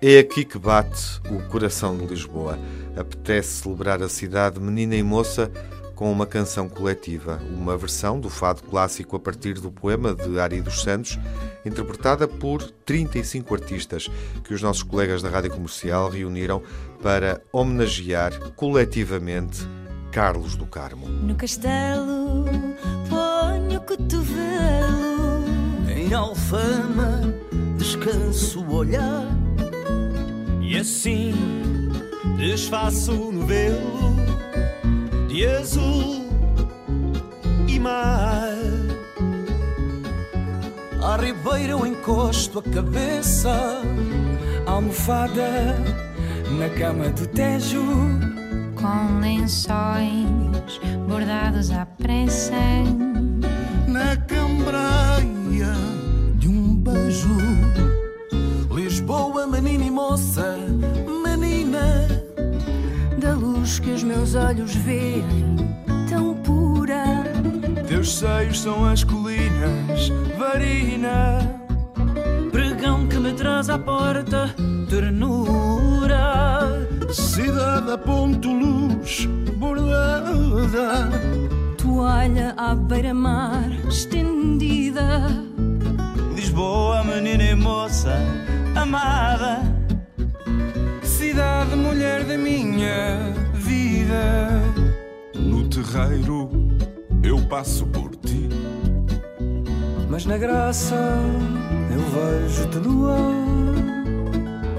É 0.00 0.18
aqui 0.18 0.44
que 0.44 0.58
bate 0.58 1.20
o 1.30 1.42
coração 1.48 1.96
de 1.96 2.04
Lisboa. 2.04 2.58
Apetece 2.94 3.62
celebrar 3.62 4.02
a 4.02 4.10
cidade 4.10 4.60
menina 4.60 4.94
e 4.94 5.02
moça 5.02 5.50
com 5.94 6.12
uma 6.12 6.26
canção 6.26 6.68
coletiva, 6.68 7.40
uma 7.50 7.78
versão 7.78 8.20
do 8.20 8.28
fado 8.28 8.62
clássico 8.64 9.16
a 9.16 9.18
partir 9.18 9.54
do 9.54 9.72
poema 9.72 10.14
de 10.14 10.38
Ari 10.38 10.60
dos 10.60 10.82
Santos, 10.82 11.18
interpretada 11.64 12.28
por 12.28 12.62
35 12.84 13.54
artistas 13.54 14.10
que 14.44 14.52
os 14.52 14.60
nossos 14.60 14.82
colegas 14.82 15.22
da 15.22 15.30
Rádio 15.30 15.52
Comercial 15.52 16.10
reuniram 16.10 16.62
para 17.02 17.40
homenagear 17.50 18.38
coletivamente 18.50 19.66
Carlos 20.12 20.56
do 20.56 20.66
Carmo. 20.66 21.08
No 21.08 21.34
castelo 21.34 22.44
ponho 23.08 23.78
o 23.78 23.80
cotovelo, 23.80 25.44
em 25.88 26.12
alfama 26.12 27.34
descanso 27.78 28.60
o 28.60 28.74
olhar 28.74 29.26
e 30.66 30.76
assim 30.78 31.32
desfaço 32.36 33.12
o 33.12 33.30
novelo 33.30 34.16
de 35.28 35.46
azul 35.46 36.26
e 37.68 37.78
mar. 37.78 38.52
À 41.00 41.16
ribeira 41.16 41.72
eu 41.72 41.86
encosto 41.86 42.58
a 42.58 42.62
cabeça, 42.62 43.80
almofada 44.66 45.76
na 46.58 46.68
cama 46.70 47.10
do 47.10 47.28
Tejo, 47.28 47.84
com 48.74 49.20
lençóis 49.20 50.80
bordados 51.06 51.70
à 51.70 51.86
pressa, 51.86 52.54
que 63.86 63.92
os 63.92 64.02
meus 64.02 64.34
olhos 64.34 64.74
veem, 64.74 65.56
tão 66.10 66.34
pura. 66.34 67.04
Teus 67.86 68.18
seios 68.18 68.60
são 68.60 68.84
as 68.84 69.04
colinas, 69.04 70.08
varina, 70.36 71.38
pregão 72.50 73.06
que 73.06 73.16
me 73.16 73.32
traz 73.34 73.70
à 73.70 73.78
porta, 73.78 74.52
ternura. 74.90 76.18
Cidade 77.12 77.92
a 77.92 77.96
ponto 77.96 78.52
luz 78.52 79.28
bordada, 79.56 81.08
toalha 81.78 82.54
à 82.56 82.74
beira-mar 82.74 83.70
estendida. 83.88 85.28
Lisboa, 86.34 87.04
menina 87.04 87.44
e 87.44 87.54
moça 87.54 88.18
amada, 88.74 89.60
cidade, 91.04 91.76
mulher 91.76 92.24
da 92.24 92.36
minha 92.36 93.45
vida. 94.06 94.62
No 95.34 95.68
terreiro 95.68 96.48
eu 97.22 97.40
passo 97.48 97.86
por 97.86 98.14
ti, 98.16 98.48
mas 100.08 100.24
na 100.24 100.38
graça 100.38 100.94
eu 101.90 102.00
vejo-te 102.00 102.78
no. 102.78 103.16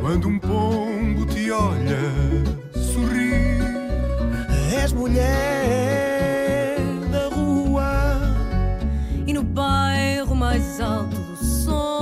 Quando 0.01 0.29
um 0.29 0.39
pombo 0.39 1.25
te 1.25 1.51
olha, 1.51 1.99
sorri. 2.73 3.27
És 4.81 4.93
mulher 4.93 6.77
da 7.11 7.27
rua 7.27 8.15
e 9.25 9.33
no 9.33 9.43
bairro 9.43 10.35
mais 10.35 10.79
alto 10.79 11.15
do 11.15 11.35
sol. 11.35 11.96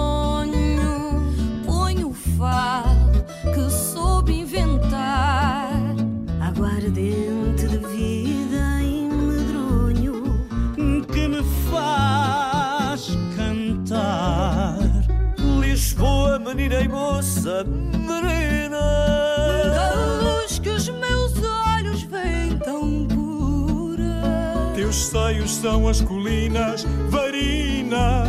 São 25.47 25.88
as 25.88 26.01
colinas, 26.01 26.86
varina. 27.10 28.23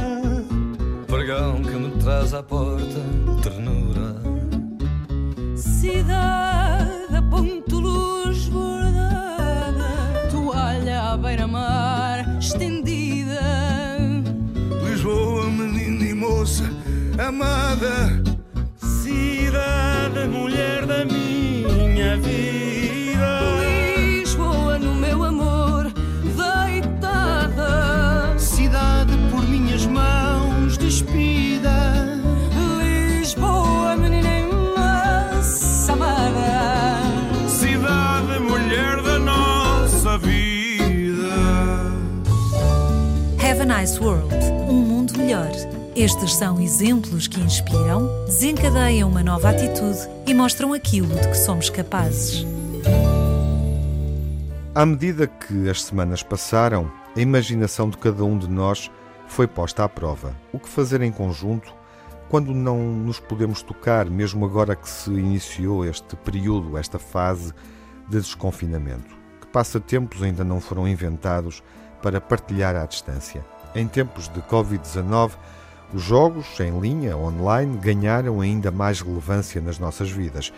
Pregão 1.06 1.62
que 1.62 1.70
me 1.70 1.90
traz 2.02 2.32
à 2.32 2.42
porta, 2.42 3.00
ternura. 3.42 4.16
Cidade 5.54 7.14
a 7.14 7.22
ponto 7.22 7.78
luz 7.78 8.48
bordada, 8.48 10.28
toalha 10.30 11.12
à 11.12 11.16
beira-mar 11.16 12.38
estendida. 12.38 13.40
Lisboa, 14.88 15.44
menina 15.50 16.04
e 16.04 16.14
moça 16.14 16.64
amada. 17.18 18.22
Cidade, 18.76 20.26
mulher 20.28 20.86
da 20.86 21.04
minha 21.04 22.16
vida. 22.16 22.65
Nice 43.78 44.00
World 44.00 44.34
um 44.70 44.80
mundo 44.80 45.18
melhor. 45.18 45.50
Estes 45.94 46.34
são 46.34 46.58
exemplos 46.58 47.28
que 47.28 47.38
inspiram, 47.38 48.08
desencadeiam 48.24 49.06
uma 49.06 49.22
nova 49.22 49.50
atitude 49.50 49.98
e 50.26 50.32
mostram 50.32 50.72
aquilo 50.72 51.14
de 51.14 51.28
que 51.28 51.36
somos 51.36 51.68
capazes. 51.68 52.46
À 54.74 54.86
medida 54.86 55.26
que 55.26 55.68
as 55.68 55.82
semanas 55.82 56.22
passaram, 56.22 56.90
a 57.14 57.20
imaginação 57.20 57.90
de 57.90 57.98
cada 57.98 58.24
um 58.24 58.38
de 58.38 58.48
nós 58.48 58.90
foi 59.28 59.46
posta 59.46 59.84
à 59.84 59.88
prova. 59.90 60.34
O 60.54 60.58
que 60.58 60.70
fazer 60.70 61.02
em 61.02 61.12
conjunto 61.12 61.74
quando 62.30 62.54
não 62.54 62.78
nos 62.78 63.20
podemos 63.20 63.60
tocar, 63.60 64.06
mesmo 64.06 64.46
agora 64.46 64.74
que 64.74 64.88
se 64.88 65.10
iniciou 65.10 65.84
este 65.84 66.16
período, 66.16 66.78
esta 66.78 66.98
fase 66.98 67.52
de 68.08 68.16
desconfinamento? 68.16 69.14
Que 69.38 69.46
passatempos 69.48 70.22
ainda 70.22 70.42
não 70.42 70.62
foram 70.62 70.88
inventados 70.88 71.62
para 72.02 72.22
partilhar 72.22 72.74
à 72.74 72.86
distância? 72.86 73.44
Em 73.76 73.86
tempos 73.86 74.26
de 74.28 74.40
Covid-19, 74.40 75.32
os 75.92 76.00
jogos 76.00 76.58
em 76.60 76.80
linha, 76.80 77.14
online, 77.14 77.76
ganharam 77.76 78.40
ainda 78.40 78.70
mais 78.70 79.02
relevância 79.02 79.60
nas 79.60 79.78
nossas 79.78 80.10
vidas. 80.10 80.50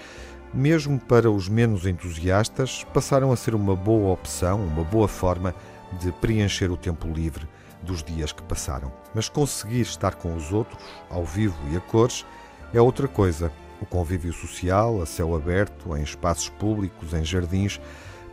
Mesmo 0.55 1.01
para 1.01 1.29
os 1.29 1.49
menos 1.49 1.85
entusiastas, 1.85 2.87
passaram 2.95 3.33
a 3.33 3.37
ser 3.37 3.57
uma 3.57 3.75
boa 3.75 4.13
opção, 4.13 4.65
uma 4.65 4.85
boa 4.85 5.09
forma 5.09 5.53
de 5.99 6.13
preencher 6.13 6.71
o 6.71 6.77
tempo 6.77 7.09
livre 7.09 7.49
dos 7.83 8.05
dias 8.05 8.31
que 8.31 8.45
passaram. 8.45 8.93
Mas 9.13 9.29
conseguir 9.29 9.81
estar 9.81 10.15
com 10.15 10.37
os 10.37 10.53
outros, 10.53 10.81
ao 11.11 11.25
vivo 11.25 11.59
e 11.73 11.77
a 11.77 11.81
cores, 11.81 12.25
é 12.73 12.81
outra 12.81 13.09
coisa. 13.09 13.51
O 13.81 13.87
convívio 13.87 14.33
social, 14.33 15.03
a 15.03 15.07
céu 15.07 15.35
aberto, 15.35 15.97
em 15.97 16.05
espaços 16.05 16.51
públicos, 16.51 17.13
em 17.13 17.25
jardins, 17.25 17.81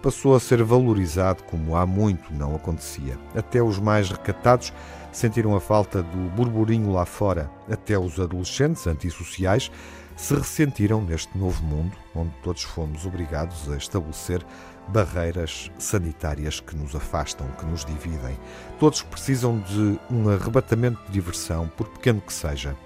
passou 0.05 0.35
a 0.35 0.39
ser 0.39 0.61
valorizado 0.61 1.41
como 1.45 1.75
há 1.75 1.83
muito 1.83 2.31
não 2.31 2.55
acontecia. 2.55 3.17
Até 3.35 3.59
os 3.63 3.79
mais 3.79 4.11
recatados 4.11 4.71
sentiram 5.11 5.55
a 5.55 5.59
falta 5.59 6.03
do 6.03 6.29
burburinho 6.29 6.93
lá 6.93 7.07
fora. 7.07 7.49
Até 7.67 7.97
os 7.97 8.19
adolescentes 8.19 8.85
antissociais 8.85 9.71
se 10.15 10.35
ressentiram 10.35 11.01
neste 11.01 11.35
novo 11.35 11.63
mundo 11.63 11.97
onde 12.13 12.31
todos 12.43 12.61
fomos 12.61 13.03
obrigados 13.03 13.67
a 13.71 13.77
estabelecer 13.77 14.45
barreiras 14.89 15.71
sanitárias 15.79 16.59
que 16.59 16.75
nos 16.75 16.95
afastam, 16.95 17.47
que 17.59 17.65
nos 17.65 17.83
dividem. 17.83 18.37
Todos 18.79 19.01
precisam 19.01 19.57
de 19.57 19.99
um 20.11 20.29
arrebatamento 20.29 21.03
de 21.07 21.13
diversão, 21.13 21.67
por 21.75 21.87
pequeno 21.87 22.21
que 22.21 22.31
seja. 22.31 22.77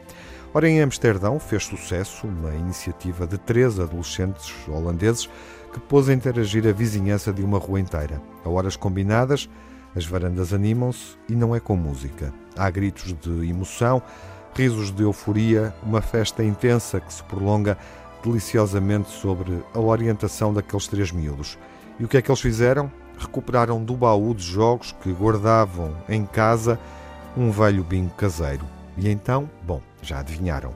Ora, 0.52 0.68
em 0.68 0.82
Amsterdão 0.82 1.40
fez 1.40 1.64
sucesso 1.64 2.26
uma 2.26 2.56
iniciativa 2.56 3.28
de 3.28 3.38
três 3.38 3.80
adolescentes 3.80 4.52
holandeses 4.68 5.30
que 5.72 5.80
pôs 5.80 6.10
a 6.10 6.14
interagir 6.14 6.68
a 6.68 6.72
vizinhança 6.72 7.32
de 7.32 7.44
uma 7.44 7.60
rua 7.60 7.80
inteira. 7.80 8.20
A 8.44 8.50
horas 8.50 8.76
combinadas, 8.76 9.48
as 9.96 10.06
varandas 10.06 10.52
animam-se 10.52 11.16
e 11.30 11.36
não 11.36 11.56
é 11.56 11.60
com 11.60 11.76
música. 11.76 12.34
Há 12.58 12.68
gritos 12.72 13.14
de 13.14 13.48
emoção, 13.48 14.02
risos 14.56 14.90
de 14.90 15.04
euforia, 15.04 15.72
uma 15.84 16.02
festa 16.02 16.44
intensa 16.44 17.00
que 17.00 17.14
se 17.14 17.24
prolonga 17.24 17.78
deliciosamente 18.24 19.10
sobre 19.12 19.64
a 19.72 19.80
orientação 19.80 20.52
daqueles 20.52 20.88
três 20.88 21.12
miúdos. 21.12 21.60
E 22.00 22.06
o 22.06 22.08
que 22.08 22.18
é 22.18 22.24
que 22.24 22.32
eles 22.32 22.42
fizeram? 22.42 22.92
Recuperaram 23.20 23.84
do 23.84 23.96
baú 23.96 24.34
de 24.34 24.44
jogos 24.44 24.96
que 25.04 25.12
guardavam 25.12 25.96
em 26.10 26.26
casa 26.26 26.80
um 27.38 27.52
velho 27.52 27.84
bingo 27.84 28.10
caseiro. 28.16 28.66
E 28.98 29.08
então, 29.10 29.50
bom, 29.64 29.82
já 30.02 30.20
adivinharam. 30.20 30.74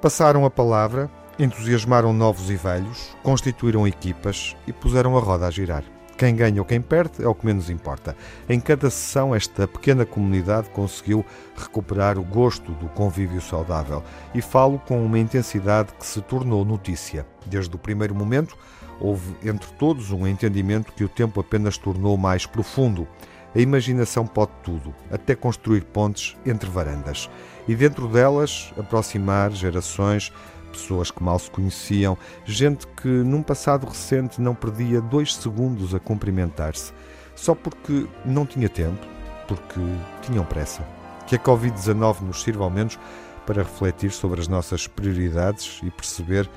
Passaram 0.00 0.44
a 0.44 0.50
palavra, 0.50 1.10
entusiasmaram 1.38 2.12
novos 2.12 2.50
e 2.50 2.56
velhos, 2.56 3.16
constituíram 3.22 3.86
equipas 3.86 4.56
e 4.66 4.72
puseram 4.72 5.16
a 5.16 5.20
roda 5.20 5.46
a 5.46 5.50
girar. 5.50 5.84
Quem 6.16 6.36
ganha 6.36 6.60
ou 6.60 6.64
quem 6.64 6.80
perde 6.80 7.24
é 7.24 7.26
o 7.26 7.34
que 7.34 7.44
menos 7.44 7.68
importa. 7.68 8.16
Em 8.48 8.60
cada 8.60 8.88
sessão, 8.90 9.34
esta 9.34 9.66
pequena 9.66 10.04
comunidade 10.04 10.70
conseguiu 10.70 11.24
recuperar 11.56 12.18
o 12.18 12.22
gosto 12.22 12.70
do 12.72 12.88
convívio 12.90 13.40
saudável 13.40 14.04
e 14.34 14.40
falo 14.40 14.78
com 14.78 15.04
uma 15.04 15.18
intensidade 15.18 15.92
que 15.98 16.06
se 16.06 16.20
tornou 16.20 16.64
notícia. 16.64 17.26
Desde 17.44 17.74
o 17.74 17.78
primeiro 17.78 18.14
momento, 18.14 18.56
houve 19.00 19.34
entre 19.42 19.68
todos 19.72 20.12
um 20.12 20.26
entendimento 20.26 20.92
que 20.92 21.02
o 21.02 21.08
tempo 21.08 21.40
apenas 21.40 21.76
tornou 21.76 22.16
mais 22.16 22.46
profundo. 22.46 23.08
A 23.54 23.58
imaginação 23.58 24.24
pode 24.26 24.52
tudo, 24.62 24.94
até 25.10 25.34
construir 25.34 25.82
pontes 25.82 26.36
entre 26.46 26.70
varandas. 26.70 27.28
E 27.68 27.74
dentro 27.74 28.08
delas, 28.08 28.72
aproximar 28.76 29.52
gerações, 29.52 30.32
pessoas 30.72 31.10
que 31.10 31.22
mal 31.22 31.38
se 31.38 31.50
conheciam, 31.50 32.16
gente 32.44 32.86
que 32.86 33.08
num 33.08 33.42
passado 33.42 33.86
recente 33.86 34.40
não 34.40 34.54
perdia 34.54 35.00
dois 35.00 35.34
segundos 35.34 35.94
a 35.94 36.00
cumprimentar-se, 36.00 36.92
só 37.36 37.54
porque 37.54 38.06
não 38.24 38.46
tinha 38.46 38.68
tempo, 38.68 39.06
porque 39.46 39.80
tinham 40.22 40.44
pressa. 40.44 40.82
Que 41.26 41.36
a 41.36 41.38
Covid-19 41.38 42.22
nos 42.22 42.42
sirva 42.42 42.64
ao 42.64 42.70
menos 42.70 42.98
para 43.46 43.62
refletir 43.62 44.10
sobre 44.10 44.40
as 44.40 44.48
nossas 44.48 44.86
prioridades 44.86 45.80
e 45.82 45.90
perceber 45.90 46.48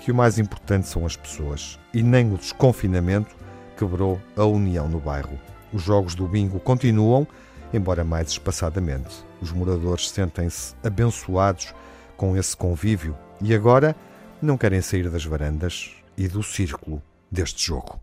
que 0.00 0.12
o 0.12 0.14
mais 0.14 0.38
importante 0.38 0.86
são 0.86 1.06
as 1.06 1.16
pessoas 1.16 1.78
e 1.92 2.02
nem 2.02 2.32
o 2.32 2.36
desconfinamento 2.36 3.34
quebrou 3.76 4.20
a 4.36 4.44
união 4.44 4.88
no 4.88 5.00
bairro. 5.00 5.38
Os 5.72 5.82
jogos 5.82 6.14
do 6.14 6.28
bingo 6.28 6.60
continuam, 6.60 7.26
embora 7.72 8.04
mais 8.04 8.28
espaçadamente. 8.28 9.24
Os 9.44 9.52
moradores 9.52 10.08
sentem-se 10.08 10.74
abençoados 10.82 11.74
com 12.16 12.34
esse 12.34 12.56
convívio 12.56 13.14
e 13.42 13.54
agora 13.54 13.94
não 14.40 14.56
querem 14.56 14.80
sair 14.80 15.10
das 15.10 15.22
varandas 15.22 15.90
e 16.16 16.26
do 16.26 16.42
círculo 16.42 17.02
deste 17.30 17.66
jogo. 17.66 18.00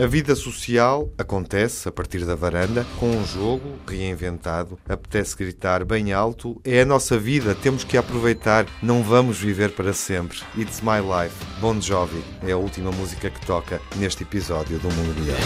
A 0.00 0.06
vida 0.06 0.36
social 0.36 1.12
acontece 1.18 1.88
a 1.88 1.92
partir 1.92 2.24
da 2.24 2.36
varanda, 2.36 2.86
com 3.00 3.10
um 3.10 3.26
jogo 3.26 3.80
reinventado. 3.84 4.78
Apetece 4.88 5.36
gritar 5.36 5.84
bem 5.84 6.12
alto. 6.12 6.60
É 6.64 6.82
a 6.82 6.86
nossa 6.86 7.18
vida, 7.18 7.52
temos 7.52 7.82
que 7.82 7.96
aproveitar. 7.96 8.64
Não 8.80 9.02
vamos 9.02 9.38
viver 9.38 9.72
para 9.72 9.92
sempre. 9.92 10.38
It's 10.56 10.80
my 10.80 11.00
life. 11.00 11.34
Bon 11.60 11.80
Jovi 11.80 12.22
é 12.46 12.52
a 12.52 12.56
última 12.56 12.92
música 12.92 13.28
que 13.28 13.44
toca 13.44 13.80
neste 13.96 14.22
episódio 14.22 14.78
do 14.78 14.88
Mundo 14.88 15.20
Real. 15.24 15.36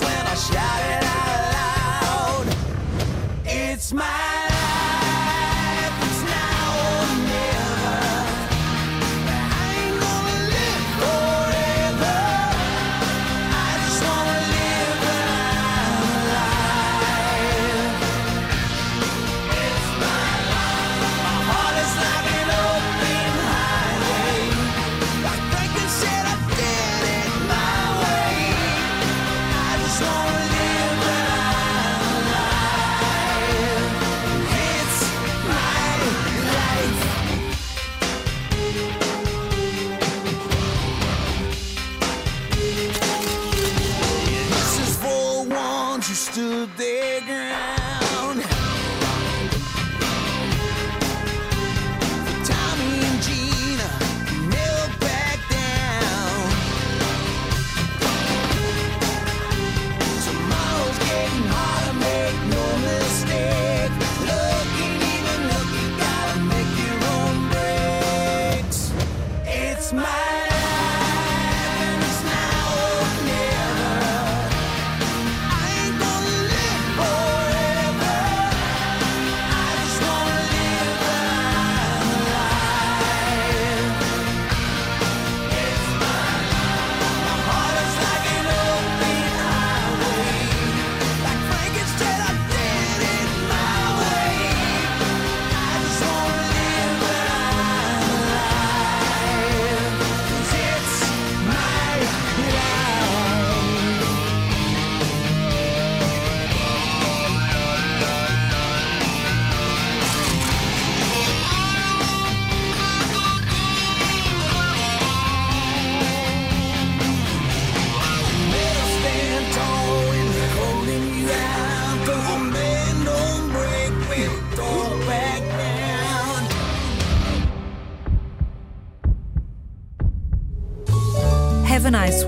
When 0.00 0.26
I 0.26 0.34
shout 0.34 0.82
it 0.94 1.04
out 1.04 2.46
loud. 2.46 2.56
It's 3.44 3.92
my 3.92 4.27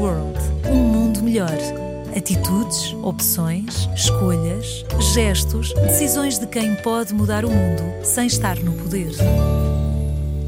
World 0.01 0.39
um 0.67 0.77
mundo 0.77 1.23
melhor. 1.23 1.59
Atitudes, 2.17 2.95
opções, 3.03 3.87
escolhas, 3.95 4.83
gestos, 5.13 5.75
decisões 5.75 6.39
de 6.39 6.47
quem 6.47 6.75
pode 6.77 7.13
mudar 7.13 7.45
o 7.45 7.51
mundo 7.51 7.83
sem 8.03 8.27
estar 8.27 8.57
no 8.61 8.73
poder. 8.73 9.13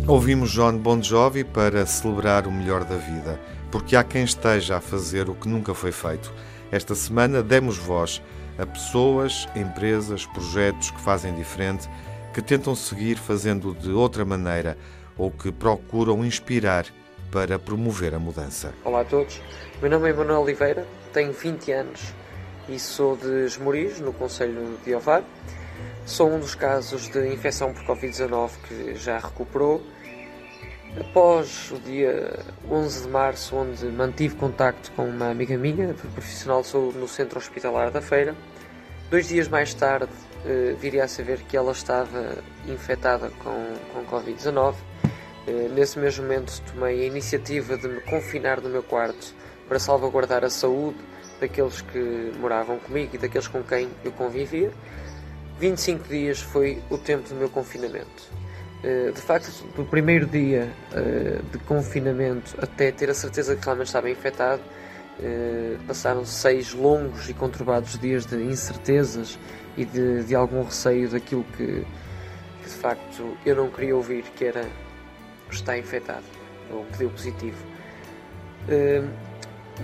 Ouvimos 0.08 0.50
John 0.52 0.78
Bon 0.78 1.02
Jovi 1.02 1.44
para 1.44 1.84
celebrar 1.84 2.46
o 2.46 2.50
melhor 2.50 2.82
da 2.84 2.96
vida, 2.96 3.38
porque 3.70 3.94
há 3.94 4.02
quem 4.02 4.24
esteja 4.24 4.78
a 4.78 4.80
fazer 4.80 5.28
o 5.28 5.34
que 5.34 5.50
nunca 5.50 5.74
foi 5.74 5.92
feito. 5.92 6.32
Esta 6.70 6.94
semana 6.94 7.42
demos 7.42 7.76
voz 7.76 8.22
a 8.56 8.64
pessoas, 8.64 9.46
empresas, 9.54 10.24
projetos 10.24 10.90
que 10.90 11.00
fazem 11.02 11.34
diferente, 11.34 11.90
que 12.32 12.40
tentam 12.40 12.74
seguir 12.74 13.18
fazendo 13.18 13.74
de 13.74 13.90
outra 13.90 14.24
maneira 14.24 14.78
ou 15.18 15.30
que 15.30 15.52
procuram 15.52 16.24
inspirar 16.24 16.86
para 17.32 17.58
promover 17.58 18.14
a 18.14 18.18
mudança. 18.18 18.74
Olá 18.84 19.00
a 19.00 19.04
todos, 19.06 19.40
meu 19.80 19.90
nome 19.90 20.10
é 20.10 20.12
Manuel 20.12 20.42
Oliveira, 20.42 20.86
tenho 21.14 21.32
20 21.32 21.72
anos 21.72 22.14
e 22.68 22.78
sou 22.78 23.16
de 23.16 23.46
Esmoriz, 23.46 23.98
no 24.00 24.12
Conselho 24.12 24.78
de 24.84 24.94
Ovar. 24.94 25.24
Sou 26.04 26.30
um 26.30 26.38
dos 26.38 26.54
casos 26.54 27.08
de 27.08 27.32
infecção 27.32 27.72
por 27.72 27.84
Covid-19 27.84 28.50
que 28.68 28.94
já 28.96 29.18
recuperou. 29.18 29.82
Após 31.00 31.70
o 31.72 31.78
dia 31.78 32.38
11 32.70 33.04
de 33.04 33.08
março, 33.08 33.56
onde 33.56 33.86
mantive 33.86 34.36
contacto 34.36 34.92
com 34.92 35.08
uma 35.08 35.30
amiga 35.30 35.56
minha, 35.56 35.94
profissional 35.94 36.62
sou 36.62 36.92
no 36.92 37.08
centro 37.08 37.38
hospitalar 37.38 37.90
da 37.90 38.02
feira, 38.02 38.36
dois 39.10 39.28
dias 39.28 39.48
mais 39.48 39.72
tarde 39.72 40.12
eh, 40.44 40.76
viria 40.78 41.04
a 41.04 41.08
saber 41.08 41.38
que 41.44 41.56
ela 41.56 41.72
estava 41.72 42.36
infectada 42.68 43.30
com, 43.42 43.74
com 43.94 44.04
Covid-19 44.04 44.74
eh, 44.74 44.91
nesse 45.74 45.98
mesmo 45.98 46.24
momento 46.24 46.62
tomei 46.72 47.02
a 47.02 47.06
iniciativa 47.06 47.76
de 47.76 47.88
me 47.88 48.00
confinar 48.02 48.60
no 48.60 48.68
meu 48.68 48.82
quarto 48.82 49.34
para 49.68 49.78
salvaguardar 49.78 50.44
a 50.44 50.50
saúde 50.50 50.98
daqueles 51.40 51.80
que 51.80 52.32
moravam 52.38 52.78
comigo 52.78 53.14
e 53.14 53.18
daqueles 53.18 53.48
com 53.48 53.62
quem 53.62 53.88
eu 54.04 54.12
convivia. 54.12 54.70
25 55.58 56.08
dias 56.08 56.40
foi 56.40 56.82
o 56.90 56.98
tempo 56.98 57.28
do 57.28 57.34
meu 57.34 57.48
confinamento. 57.48 58.30
Eh, 58.84 59.12
de 59.12 59.20
facto, 59.20 59.50
do 59.76 59.84
primeiro 59.84 60.26
dia 60.26 60.68
eh, 60.92 61.40
de 61.50 61.58
confinamento 61.58 62.56
até 62.60 62.90
ter 62.90 63.10
a 63.10 63.14
certeza 63.14 63.54
que 63.56 63.64
realmente 63.64 63.86
estava 63.86 64.10
infectado, 64.10 64.62
passaram 65.86 66.24
seis 66.24 66.72
longos 66.72 67.28
e 67.28 67.34
conturbados 67.34 67.96
dias 67.96 68.26
de 68.26 68.42
incertezas 68.42 69.38
e 69.76 69.84
de, 69.84 70.24
de 70.24 70.34
algum 70.34 70.64
receio 70.64 71.08
daquilo 71.08 71.44
que, 71.56 71.86
que 72.62 72.68
de 72.68 72.74
facto 72.74 73.36
eu 73.46 73.54
não 73.54 73.70
queria 73.70 73.94
ouvir, 73.94 74.24
que 74.34 74.44
era 74.44 74.66
está 75.54 75.76
infectado, 75.78 76.24
ou 76.70 76.84
que 76.86 76.98
deu 76.98 77.10
positivo. 77.10 77.58
Hum, 78.68 79.08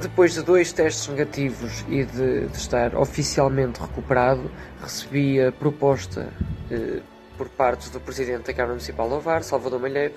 depois 0.01 0.35
de 0.35 0.43
dois 0.43 0.73
testes 0.73 1.09
negativos 1.09 1.85
e 1.89 2.05
de, 2.05 2.47
de 2.47 2.57
estar 2.57 2.95
oficialmente 2.95 3.81
recuperado, 3.81 4.51
recebi 4.81 5.41
a 5.41 5.51
proposta 5.51 6.29
eh, 6.71 7.01
por 7.37 7.49
parte 7.49 7.91
do 7.91 7.99
Presidente 7.99 8.47
da 8.47 8.53
Câmara 8.53 8.75
Municipal 8.75 9.09
de 9.09 9.15
Ovar, 9.15 9.43
Salvador 9.43 9.81
Malheiro, 9.81 10.15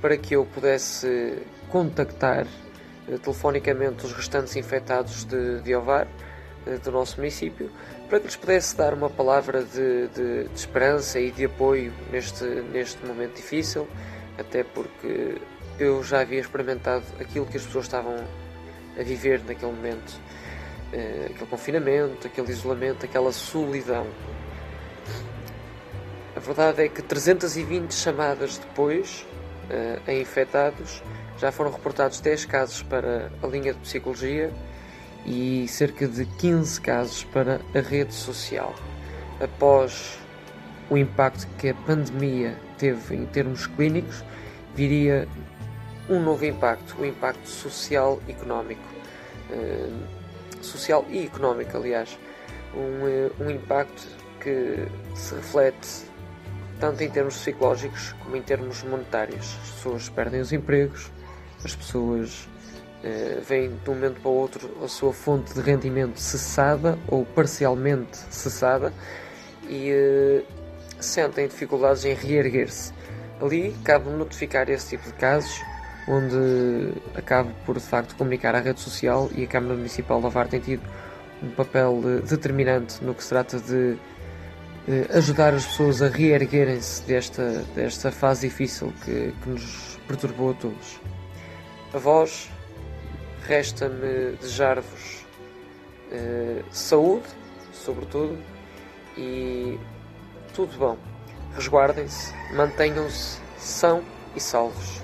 para 0.00 0.16
que 0.16 0.36
eu 0.36 0.44
pudesse 0.44 1.38
contactar 1.70 2.46
eh, 3.08 3.18
telefonicamente 3.18 4.04
os 4.04 4.12
restantes 4.12 4.54
infectados 4.54 5.24
de, 5.24 5.60
de 5.62 5.74
Ovar, 5.74 6.06
eh, 6.66 6.76
do 6.76 6.92
nosso 6.92 7.16
município, 7.16 7.70
para 8.08 8.20
que 8.20 8.26
lhes 8.26 8.36
pudesse 8.36 8.76
dar 8.76 8.92
uma 8.92 9.08
palavra 9.08 9.64
de, 9.64 10.08
de, 10.08 10.44
de 10.44 10.54
esperança 10.54 11.18
e 11.18 11.30
de 11.30 11.46
apoio 11.46 11.92
neste, 12.12 12.44
neste 12.44 13.04
momento 13.04 13.36
difícil 13.36 13.88
até 14.40 14.64
porque 14.64 15.36
eu 15.78 16.02
já 16.02 16.20
havia 16.20 16.40
experimentado 16.40 17.04
aquilo 17.20 17.46
que 17.46 17.56
as 17.56 17.64
pessoas 17.64 17.84
estavam 17.84 18.16
a 18.98 19.02
viver 19.02 19.40
naquele 19.46 19.72
momento, 19.72 20.20
uh, 20.92 21.26
aquele 21.26 21.46
confinamento, 21.46 22.26
aquele 22.26 22.50
isolamento, 22.50 23.04
aquela 23.04 23.32
solidão. 23.32 24.06
A 26.34 26.40
verdade 26.40 26.84
é 26.84 26.88
que 26.88 27.02
320 27.02 27.92
chamadas 27.92 28.58
depois 28.58 29.26
uh, 29.68 30.10
a 30.10 30.12
infectados 30.12 31.02
já 31.38 31.52
foram 31.52 31.70
reportados 31.70 32.20
10 32.20 32.44
casos 32.46 32.82
para 32.82 33.30
a 33.42 33.46
linha 33.46 33.72
de 33.72 33.80
psicologia 33.80 34.52
e 35.26 35.66
cerca 35.68 36.06
de 36.06 36.24
15 36.24 36.80
casos 36.80 37.24
para 37.24 37.60
a 37.74 37.80
rede 37.80 38.14
social. 38.14 38.74
Após 39.40 40.18
o 40.90 40.98
impacto 40.98 41.46
que 41.56 41.68
a 41.68 41.74
pandemia 41.74 42.58
teve 42.76 43.14
em 43.14 43.24
termos 43.26 43.66
clínicos, 43.66 44.22
viria 44.80 45.28
um 46.08 46.22
novo 46.22 46.46
impacto, 46.46 46.96
o 46.98 47.02
um 47.02 47.04
impacto 47.04 47.46
social 47.46 48.18
e 48.26 48.32
económico. 48.32 48.82
Uh, 49.50 50.64
social 50.64 51.04
e 51.10 51.26
económico, 51.26 51.76
aliás. 51.76 52.18
Um, 52.74 53.04
uh, 53.04 53.44
um 53.44 53.50
impacto 53.50 54.08
que 54.40 54.86
se 55.14 55.34
reflete 55.34 56.06
tanto 56.78 57.02
em 57.02 57.10
termos 57.10 57.36
psicológicos 57.36 58.14
como 58.24 58.36
em 58.36 58.42
termos 58.42 58.82
monetários. 58.82 59.58
As 59.62 59.70
pessoas 59.70 60.08
perdem 60.08 60.40
os 60.40 60.50
empregos, 60.50 61.10
as 61.62 61.76
pessoas 61.76 62.48
uh, 63.04 63.42
veem 63.42 63.76
de 63.84 63.90
um 63.90 63.94
momento 63.94 64.20
para 64.22 64.30
o 64.30 64.34
outro 64.34 64.70
a 64.82 64.88
sua 64.88 65.12
fonte 65.12 65.52
de 65.52 65.60
rendimento 65.60 66.18
cessada 66.18 66.98
ou 67.06 67.26
parcialmente 67.26 68.16
cessada 68.30 68.94
e 69.68 69.92
uh, 69.92 70.46
sentem 70.98 71.48
dificuldades 71.48 72.06
em 72.06 72.14
reerguer-se. 72.14 72.98
Ali 73.40 73.74
cabe 73.84 74.10
notificar 74.10 74.68
esse 74.68 74.90
tipo 74.90 75.06
de 75.06 75.14
casos, 75.14 75.62
onde 76.06 76.92
acabo 77.14 77.50
por 77.64 77.76
de 77.76 77.84
facto 77.84 78.14
comunicar 78.14 78.54
à 78.54 78.60
rede 78.60 78.80
social 78.80 79.30
e 79.34 79.44
a 79.44 79.46
Câmara 79.46 79.74
Municipal 79.74 80.18
de 80.18 80.24
Lavar 80.24 80.46
tem 80.46 80.60
tido 80.60 80.82
um 81.42 81.50
papel 81.50 82.02
eh, 82.04 82.20
determinante 82.28 83.02
no 83.02 83.14
que 83.14 83.22
se 83.22 83.30
trata 83.30 83.58
de 83.58 83.96
eh, 84.86 85.06
ajudar 85.16 85.54
as 85.54 85.64
pessoas 85.64 86.02
a 86.02 86.08
reerguerem-se 86.08 87.02
desta, 87.04 87.64
desta 87.74 88.12
fase 88.12 88.46
difícil 88.46 88.92
que, 89.04 89.32
que 89.42 89.48
nos 89.48 89.98
perturbou 90.06 90.50
a 90.50 90.54
todos. 90.54 91.00
A 91.94 91.98
vós, 91.98 92.50
resta-me 93.46 94.36
desejar-vos 94.38 95.24
eh, 96.12 96.62
saúde, 96.70 97.26
sobretudo, 97.72 98.38
e 99.16 99.78
tudo 100.52 100.76
bom 100.76 101.09
resguardem-se, 101.54 102.32
mantenham-se 102.54 103.38
são 103.58 104.02
e 104.34 104.40
salvos. 104.40 105.02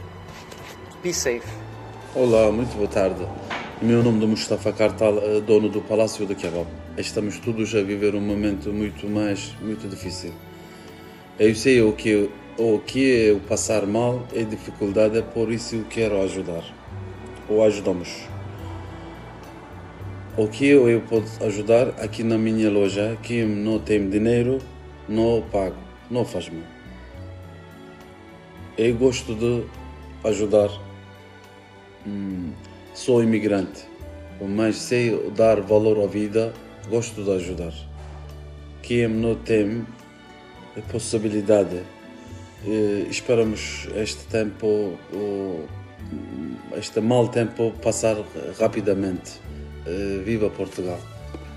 Be 1.03 1.13
safe. 1.13 1.47
Olá, 2.15 2.51
muito 2.51 2.75
boa 2.77 2.89
tarde. 2.89 3.27
Meu 3.83 4.03
nome 4.03 4.25
é 4.25 4.27
Mustafa 4.27 4.73
Kartal, 4.73 5.19
eh, 5.19 5.41
dono 5.41 5.69
do 5.69 5.83
Palácio 5.83 6.25
de 6.25 6.35
Kebab. 6.35 6.67
Estamos 6.97 7.39
todos 7.39 7.75
a 7.75 7.83
viver 7.83 8.15
um 8.15 8.21
momento 8.21 8.73
muito 8.73 9.07
mais, 9.07 9.55
muito 9.61 9.87
difícil. 9.89 10.33
Eu 11.39 11.55
sei 11.55 11.83
o 11.83 11.93
que, 11.93 12.31
o 12.57 12.79
que 12.79 13.29
é 13.29 13.33
o 13.33 13.41
passar 13.41 13.87
mal 13.87 14.27
é 14.33 14.43
dificuldade, 14.43 15.23
por 15.35 15.53
isso 15.53 15.77
eu 15.77 15.85
quero 15.91 16.23
ajudar. 16.23 16.65
Ou 17.49 17.63
ajudamos. 17.63 18.27
O 20.39 20.49
que 20.49 20.69
eu 20.69 21.01
posso 21.03 21.43
ajudar 21.45 21.89
aqui 22.01 22.23
na 22.23 22.39
minha 22.39 22.71
loja, 22.71 23.19
que 23.23 23.45
não 23.45 23.79
tem 23.79 24.09
dinheiro, 24.09 24.59
não 25.09 25.43
pago 25.43 25.86
não 26.11 26.25
faz 26.25 26.49
mal. 26.49 26.63
Eu 28.79 28.95
gosto 28.97 29.35
de 29.35 29.65
ajudar. 30.25 30.71
Hum, 32.07 32.53
sou 32.95 33.23
imigrante, 33.23 33.85
mas 34.41 34.77
sei 34.77 35.31
dar 35.31 35.61
valor 35.61 36.03
à 36.03 36.07
vida, 36.07 36.53
gosto 36.89 37.23
de 37.23 37.31
ajudar. 37.33 37.73
Quem 38.83 39.09
não 39.09 39.35
tem 39.35 39.85
possibilidade, 40.93 41.83
eh, 42.65 43.07
esperamos 43.11 43.89
este 43.97 44.25
tempo, 44.27 44.99
este 46.77 47.01
mau 47.01 47.29
tempo 47.29 47.73
passar 47.83 48.17
rapidamente. 48.59 49.41
Eh, 49.87 50.23
viva 50.25 50.51
Portugal! 50.51 51.16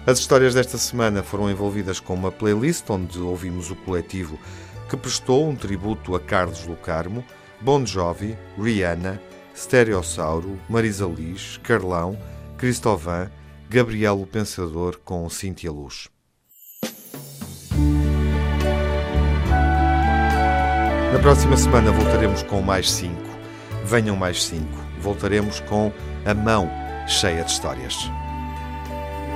As 0.09 0.17
histórias 0.17 0.55
desta 0.55 0.75
semana 0.75 1.21
foram 1.21 1.51
envolvidas 1.51 1.99
com 1.99 2.15
uma 2.15 2.31
playlist 2.31 2.89
onde 2.89 3.19
ouvimos 3.19 3.69
o 3.69 3.75
coletivo 3.75 4.39
que 4.89 4.97
prestou 4.97 5.47
um 5.47 5.55
tributo 5.55 6.15
a 6.15 6.19
Carlos 6.19 6.65
Lucarmo, 6.65 7.23
Bon 7.61 7.85
Jovi, 7.85 8.35
Rihanna, 8.59 9.21
Stereossauro, 9.55 10.59
Marisa 10.67 11.05
Liz, 11.05 11.59
Carlão, 11.61 12.17
Cristovan, 12.57 13.29
Gabriel 13.69 14.19
o 14.19 14.25
Pensador 14.25 14.99
com 15.05 15.29
Cíntia 15.29 15.71
Luz. 15.71 16.09
Na 21.13 21.19
próxima 21.21 21.55
semana 21.55 21.91
voltaremos 21.91 22.41
com 22.41 22.63
mais 22.63 22.91
cinco. 22.91 23.29
Venham 23.85 24.15
mais 24.15 24.43
cinco. 24.43 24.79
Voltaremos 24.99 25.59
com 25.59 25.93
a 26.25 26.33
mão 26.33 26.67
cheia 27.07 27.43
de 27.43 27.51
histórias. 27.51 28.09